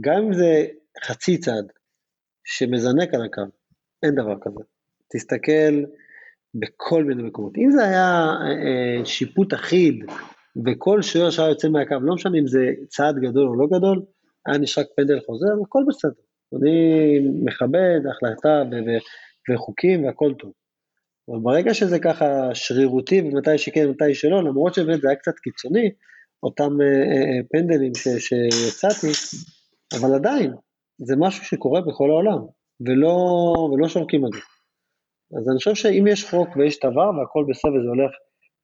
[0.00, 0.66] גם אם זה
[1.04, 1.72] חצי צעד
[2.44, 3.42] שמזנק על הקו,
[4.02, 4.64] אין דבר כזה.
[5.12, 5.84] תסתכל,
[6.54, 7.52] בכל מיני מקומות.
[7.58, 10.04] אם זה היה אה, שיפוט אחיד
[10.66, 14.02] וכל שוער שהיה יוצא מהקו, לא משנה אם זה צעד גדול או לא גדול,
[14.46, 16.12] היה נשרק פנדל חוזר, הכל בסדר.
[16.62, 18.62] אני מכבד החלטה
[19.50, 20.52] וחוקים והכל טוב.
[21.28, 25.90] אבל ברגע שזה ככה שרירותי ומתי שכן ומתי שלא, למרות שבאמת זה היה קצת קיצוני,
[26.42, 29.06] אותם אה, אה, אה פנדלים ש, שיצאתי,
[30.00, 30.52] אבל עדיין,
[30.98, 32.38] זה משהו שקורה בכל העולם,
[32.86, 33.14] ולא,
[33.72, 34.40] ולא שורקים על זה.
[35.38, 38.10] אז אני חושב שאם יש חוק ויש דבר והכל בסדר וזה הולך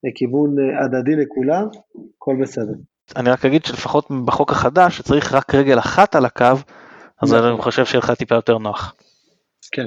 [0.04, 1.68] לכיוון אה, הדדי לכולם,
[2.16, 2.72] הכל בסדר.
[3.16, 6.44] אני רק אגיד שלפחות בחוק החדש שצריך רק רגל אחת על הקו,
[7.22, 7.48] אז נכון.
[7.48, 8.94] אני חושב שיהיה לך טיפה יותר נוח.
[9.72, 9.86] כן,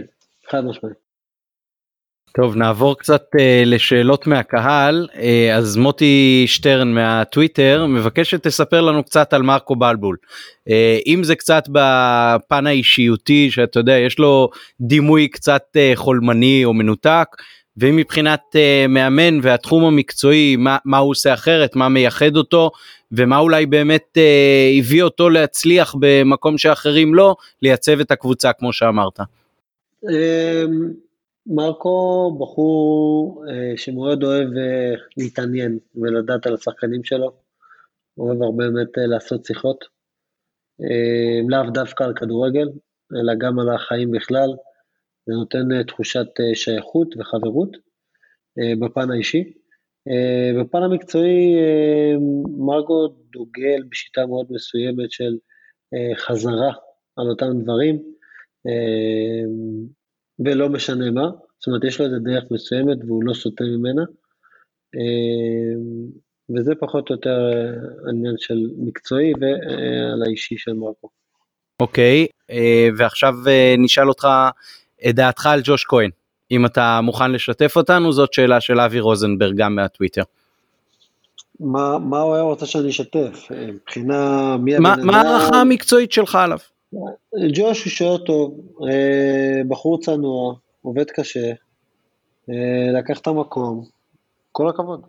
[0.50, 1.01] חד משמעית.
[2.34, 5.18] טוב נעבור קצת uh, לשאלות מהקהל uh,
[5.54, 10.18] אז מוטי שטרן מהטוויטר מבקש שתספר לנו קצת על מרקו בלבול
[10.70, 10.72] uh,
[11.08, 14.50] אם זה קצת בפן האישיותי שאתה יודע יש לו
[14.82, 17.28] דימוי קצת uh, חולמני או מנותק
[17.78, 22.72] ואם מבחינת uh, מאמן והתחום המקצועי מה, מה הוא עושה אחרת מה מייחד אותו
[23.12, 29.20] ומה אולי באמת uh, הביא אותו להצליח במקום שאחרים לא לייצב את הקבוצה כמו שאמרת.
[31.52, 37.32] מרקו בחור אה, שמאוד אוהב אה, להתעניין ולדעת על השחקנים שלו,
[38.18, 39.86] אוהב הרבה באמת אה, לעשות שיחות,
[41.50, 42.70] לאו דווקא על כדורגל,
[43.22, 44.50] אלא גם על החיים בכלל,
[45.26, 47.78] זה נותן תחושת שייכות וחברות
[48.80, 49.54] בפן האישי.
[50.60, 51.56] בפן המקצועי,
[52.58, 55.38] מרקו דוגל בשיטה מאוד מסוימת של
[56.16, 56.74] חזרה
[57.16, 58.04] על אותם דברים,
[60.40, 61.30] ולא משנה מה,
[61.60, 64.02] זאת אומרת יש לו איזה דרך מסוימת והוא לא סוטה ממנה,
[64.96, 66.08] אמ,
[66.56, 67.40] וזה פחות או יותר
[68.10, 71.10] עניין של מקצועי ועל האישי של מרקו.
[71.80, 74.28] אוקיי, okay, אה, ועכשיו אה, נשאל אותך
[75.10, 76.10] את דעתך על ג'וש כהן,
[76.52, 80.24] אם אתה מוכן לשתף אותנו, זאת שאלה של אבי רוזנברג גם מהטוויטר.
[81.60, 83.48] מה, מה הוא היה רוצה שאני אשתף?
[83.52, 85.08] מבחינה מי הבן אדם?
[85.08, 86.58] מה ההערכה המקצועית שלך עליו?
[87.54, 91.52] ג'וש הוא שוער טוב, אה, בחור צנוע, עובד קשה,
[92.50, 93.86] אה, לקח את המקום,
[94.52, 95.02] כל הכבוד.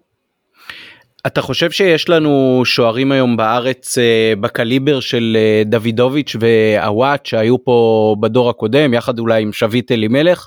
[1.26, 8.50] אתה חושב שיש לנו שוערים היום בארץ אה, בקליבר של דוידוביץ' ועוואט שהיו פה בדור
[8.50, 10.46] הקודם יחד אולי עם שביט אלימלך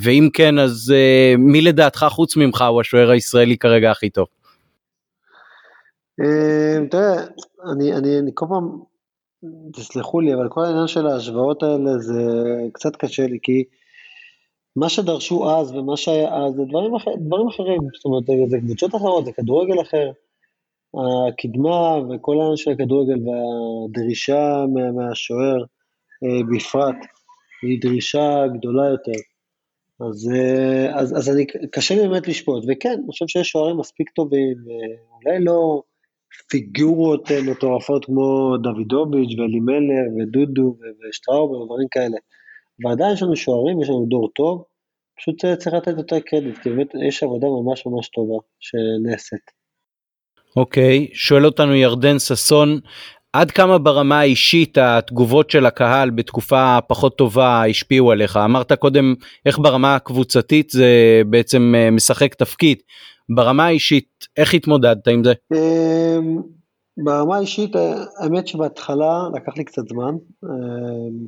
[0.00, 0.94] ואם כן אז
[1.38, 4.26] מי לדעתך חוץ ממך הוא השוער הישראלי כרגע הכי טוב?
[6.90, 7.22] תראה,
[7.72, 8.68] אני, אני, אני כל פעם
[9.72, 12.22] תסלחו לי, אבל כל העניין של ההשוואות האלה זה
[12.72, 13.64] קצת קשה לי, כי
[14.76, 18.94] מה שדרשו אז ומה שהיה אז זה דברים, אחר, דברים אחרים, זאת אומרת, זה קבוצות
[18.94, 20.10] אחרות, זה כדורגל אחר.
[21.28, 25.64] הקדמה וכל העניין של הכדורגל והדרישה מה, מהשוער
[26.24, 26.96] אה, בפרט,
[27.62, 29.20] היא דרישה גדולה יותר.
[30.00, 34.10] אז, אה, אז, אז אני, קשה לי באמת לשפוט, וכן, אני חושב שיש שוערים מספיק
[34.10, 35.82] טובים, אה, אולי לא
[36.48, 40.76] פיגורות אה, מטורפות כמו דוידוביץ' ואלימלר ודודו
[41.08, 42.16] ושטראובר ודברים כאלה.
[42.84, 44.64] ועדיין יש לנו שוערים, יש לנו דור טוב,
[45.18, 49.50] פשוט צריך לתת יותר קרדיט, כי באמת יש עבודה ממש ממש טובה שנעשית.
[50.56, 52.80] אוקיי, okay, שואל אותנו ירדן ששון,
[53.32, 58.36] עד כמה ברמה האישית התגובות של הקהל בתקופה פחות טובה השפיעו עליך?
[58.36, 59.14] אמרת קודם
[59.46, 62.78] איך ברמה הקבוצתית זה בעצם אה, משחק תפקיד.
[63.28, 65.32] ברמה האישית איך התמודדת עם זה?
[65.52, 66.42] אמ,
[66.96, 67.72] ברמה האישית
[68.20, 70.14] האמת שבהתחלה לקח לי קצת זמן
[70.44, 71.26] אמ,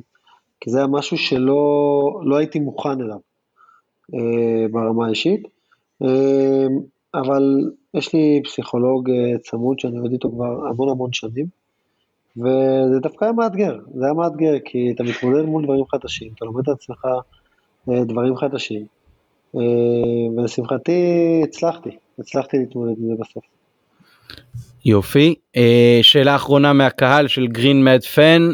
[0.61, 3.19] כי זה היה משהו שלא לא הייתי מוכן אליו
[4.13, 5.47] אה, ברמה האישית.
[6.01, 6.79] אמ,
[7.13, 11.45] אבל יש לי פסיכולוג אה, צמוד שאני עובד איתו כבר המון המון שנים
[12.37, 16.69] וזה דווקא היה מאתגר, זה היה מאתגר כי אתה מתמודד מול דברים חדשים, אתה לומד
[16.69, 17.05] את עצמך
[17.89, 18.85] אה, דברים חדשים.
[19.53, 21.89] ולשמחתי הצלחתי,
[22.19, 23.43] הצלחתי להתמודד עם זה בסוף.
[24.85, 28.51] יופי, אה, שאלה אחרונה מהקהל של גרין מד פן,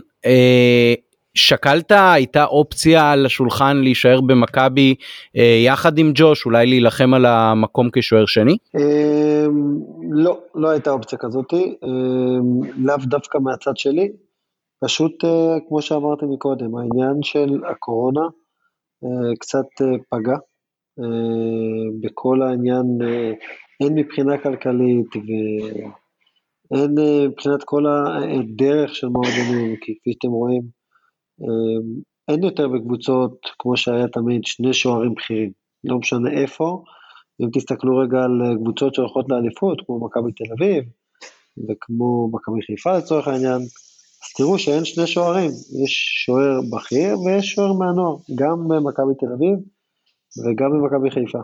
[1.37, 4.95] שקלת הייתה אופציה על השולחן להישאר במכבי
[5.65, 8.57] יחד עם ג'וש אולי להילחם על המקום כשוער שני?
[10.11, 11.53] לא, לא הייתה אופציה כזאת,
[12.77, 14.11] לאו דווקא מהצד שלי,
[14.83, 15.23] פשוט
[15.67, 18.21] כמו שאמרתי מקודם, העניין של הקורונה
[19.39, 19.65] קצת
[20.09, 20.33] פגע.
[20.33, 20.37] אה,
[22.01, 23.31] בכל העניין, אה,
[23.81, 25.07] הן מבחינה כלכלית
[26.71, 30.61] והן אה, מבחינת כל הדרך של מועדונים, כי כפי שאתם רואים,
[32.27, 35.51] אין יותר בקבוצות, כמו שהיה תמיד, שני שוערים בכירים,
[35.83, 36.83] לא משנה איפה.
[37.41, 40.83] אם תסתכלו רגע על קבוצות שהולכות לאליפות, כמו מכבי תל אביב,
[41.69, 45.51] וכמו מכבי חיפה לצורך העניין, אז תראו שאין שני שוערים,
[45.83, 49.74] יש שוער בכיר ויש שוער מהנוער, גם במכבי תל אביב
[50.43, 51.39] וגם במכבי חיפה.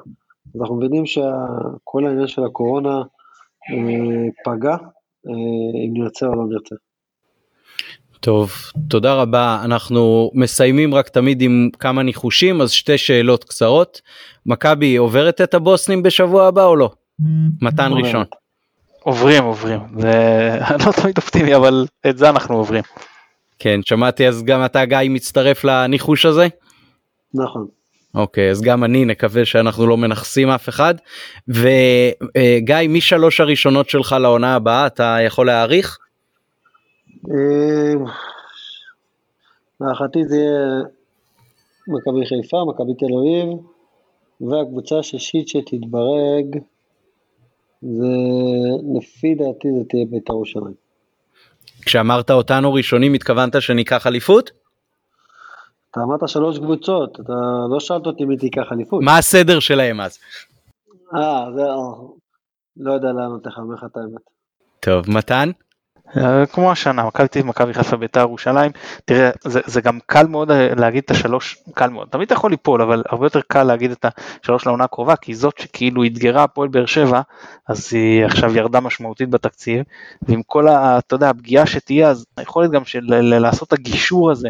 [0.60, 2.98] אנחנו מבינים שכל העניין של הקורונה
[3.72, 5.34] אה, פגע, אה,
[5.88, 6.76] אם נרצה או לא נרצה.
[8.20, 8.52] טוב,
[8.90, 9.62] תודה רבה.
[9.64, 14.02] אנחנו מסיימים רק תמיד עם כמה ניחושים, אז שתי שאלות קצרות.
[14.46, 16.90] מכבי עוברת את הבוסנים בשבוע הבא או לא?
[17.62, 18.26] מתן ראשון.
[19.04, 19.80] עוברים, עוברים.
[19.98, 20.12] זה
[20.86, 22.84] לא תמיד אופטימי, אבל את זה אנחנו עוברים.
[23.60, 26.48] כן, שמעתי אז גם אתה גיא מצטרף לניחוש הזה?
[27.34, 27.68] נכון.
[28.16, 30.96] אוקיי אז גם אני נקווה שאנחנו לא מנכסים אף אחד
[31.48, 35.98] וגיא משלוש הראשונות שלך לעונה הבאה אתה יכול להעריך?
[37.28, 38.06] אמ,
[39.82, 40.84] להערכתי זה יהיה
[41.88, 43.60] מכבי חיפה מכבי תל אביב
[44.42, 46.58] והקבוצה השישית שתתברג,
[47.82, 48.16] זה
[48.98, 50.74] לפי דעתי זה תהיה בית"ר ירושלים.
[51.86, 54.61] כשאמרת אותנו ראשונים התכוונת שניקח אליפות?
[55.92, 57.34] אתה אמרת שלוש קבוצות, אתה
[57.70, 59.04] לא שאלת אותי מי תיקח אליפות.
[59.04, 60.20] מה הסדר שלהם אז?
[61.16, 61.62] אה, זה...
[62.78, 64.22] לא יודע לענות לך, אומר לך את האמת.
[64.80, 65.52] טוב, מתן?
[66.18, 68.72] אה, כמו השנה, מכבי תל אביב, מכבי חיפה, בית"ר ירושלים,
[69.06, 72.52] תראה, זה, זה גם קל מאוד אה, להגיד את השלוש, קל מאוד, תמיד אתה יכול
[72.52, 74.06] ליפול, אבל הרבה יותר קל להגיד את
[74.42, 77.22] השלוש לעונה הקרובה, כי זאת שכאילו אתגרה הפועל באר שבע,
[77.68, 79.84] אז היא עכשיו ירדה משמעותית בתקציב,
[80.22, 84.50] ועם כל, ה, אתה יודע, הפגיעה שתהיה, אז היכולת גם של לעשות את הגישור הזה,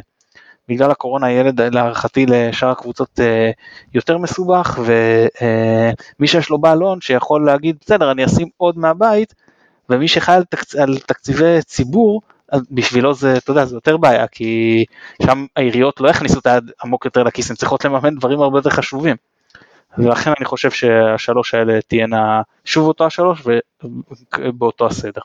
[0.71, 3.51] בגלל הקורונה הילד להערכתי לשאר הקבוצות אה,
[3.93, 9.33] יותר מסובך, ומי שיש לו בעלון שיכול להגיד, בסדר, אני אשים עוד מהבית,
[9.89, 10.75] ומי שחי על, תקצ...
[10.75, 14.85] על תקציבי ציבור, אז בשבילו זה, אתה יודע, זה יותר בעיה, כי
[15.21, 18.69] שם העיריות לא יכניסו את היד עמוק יותר לכיס, הן צריכות לממן דברים הרבה יותר
[18.69, 19.15] חשובים.
[19.97, 23.43] ולכן אני חושב שהשלוש האלה תהיינה שוב אותו השלוש
[24.37, 25.21] ובאותו הסדר.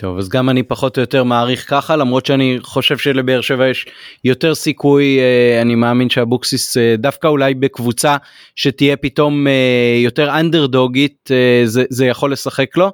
[0.00, 3.86] טוב אז גם אני פחות או יותר מעריך ככה למרות שאני חושב שלבאר שבע יש
[4.24, 8.16] יותר סיכוי אה, אני מאמין שאבוקסיס אה, דווקא אולי בקבוצה
[8.56, 9.52] שתהיה פתאום אה,
[10.04, 11.30] יותר אנדרדוגית
[11.64, 12.90] זה, זה יכול לשחק לו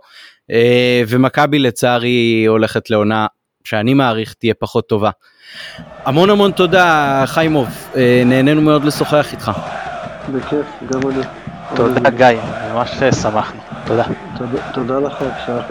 [1.09, 3.27] ומכבי לצערי הולכת לעונה
[3.65, 5.11] שאני מעריך תהיה פחות טובה.
[6.05, 7.69] המון המון תודה חיימוב
[8.27, 9.51] נהנינו מאוד לשוחח איתך.
[10.33, 11.23] בכיף גם אני.
[11.77, 12.41] תודה גיא
[12.73, 12.91] ממש
[13.23, 14.05] שמחנו תודה.
[14.75, 15.65] תודה לכם, שייך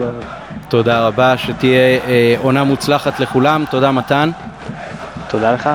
[0.68, 4.30] תודה רבה, שתהיה אה, עונה מוצלחת לכולם, תודה מתן.
[5.28, 5.70] תודה לך.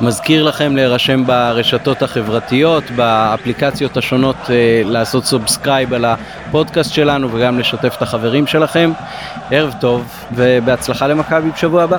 [0.00, 7.94] מזכיר לכם להירשם ברשתות החברתיות, באפליקציות השונות, אה, לעשות subscribe על הפודקאסט שלנו וגם לשתף
[7.96, 8.92] את החברים שלכם.
[9.50, 11.96] ערב טוב ובהצלחה למכבי בשבוע הבא.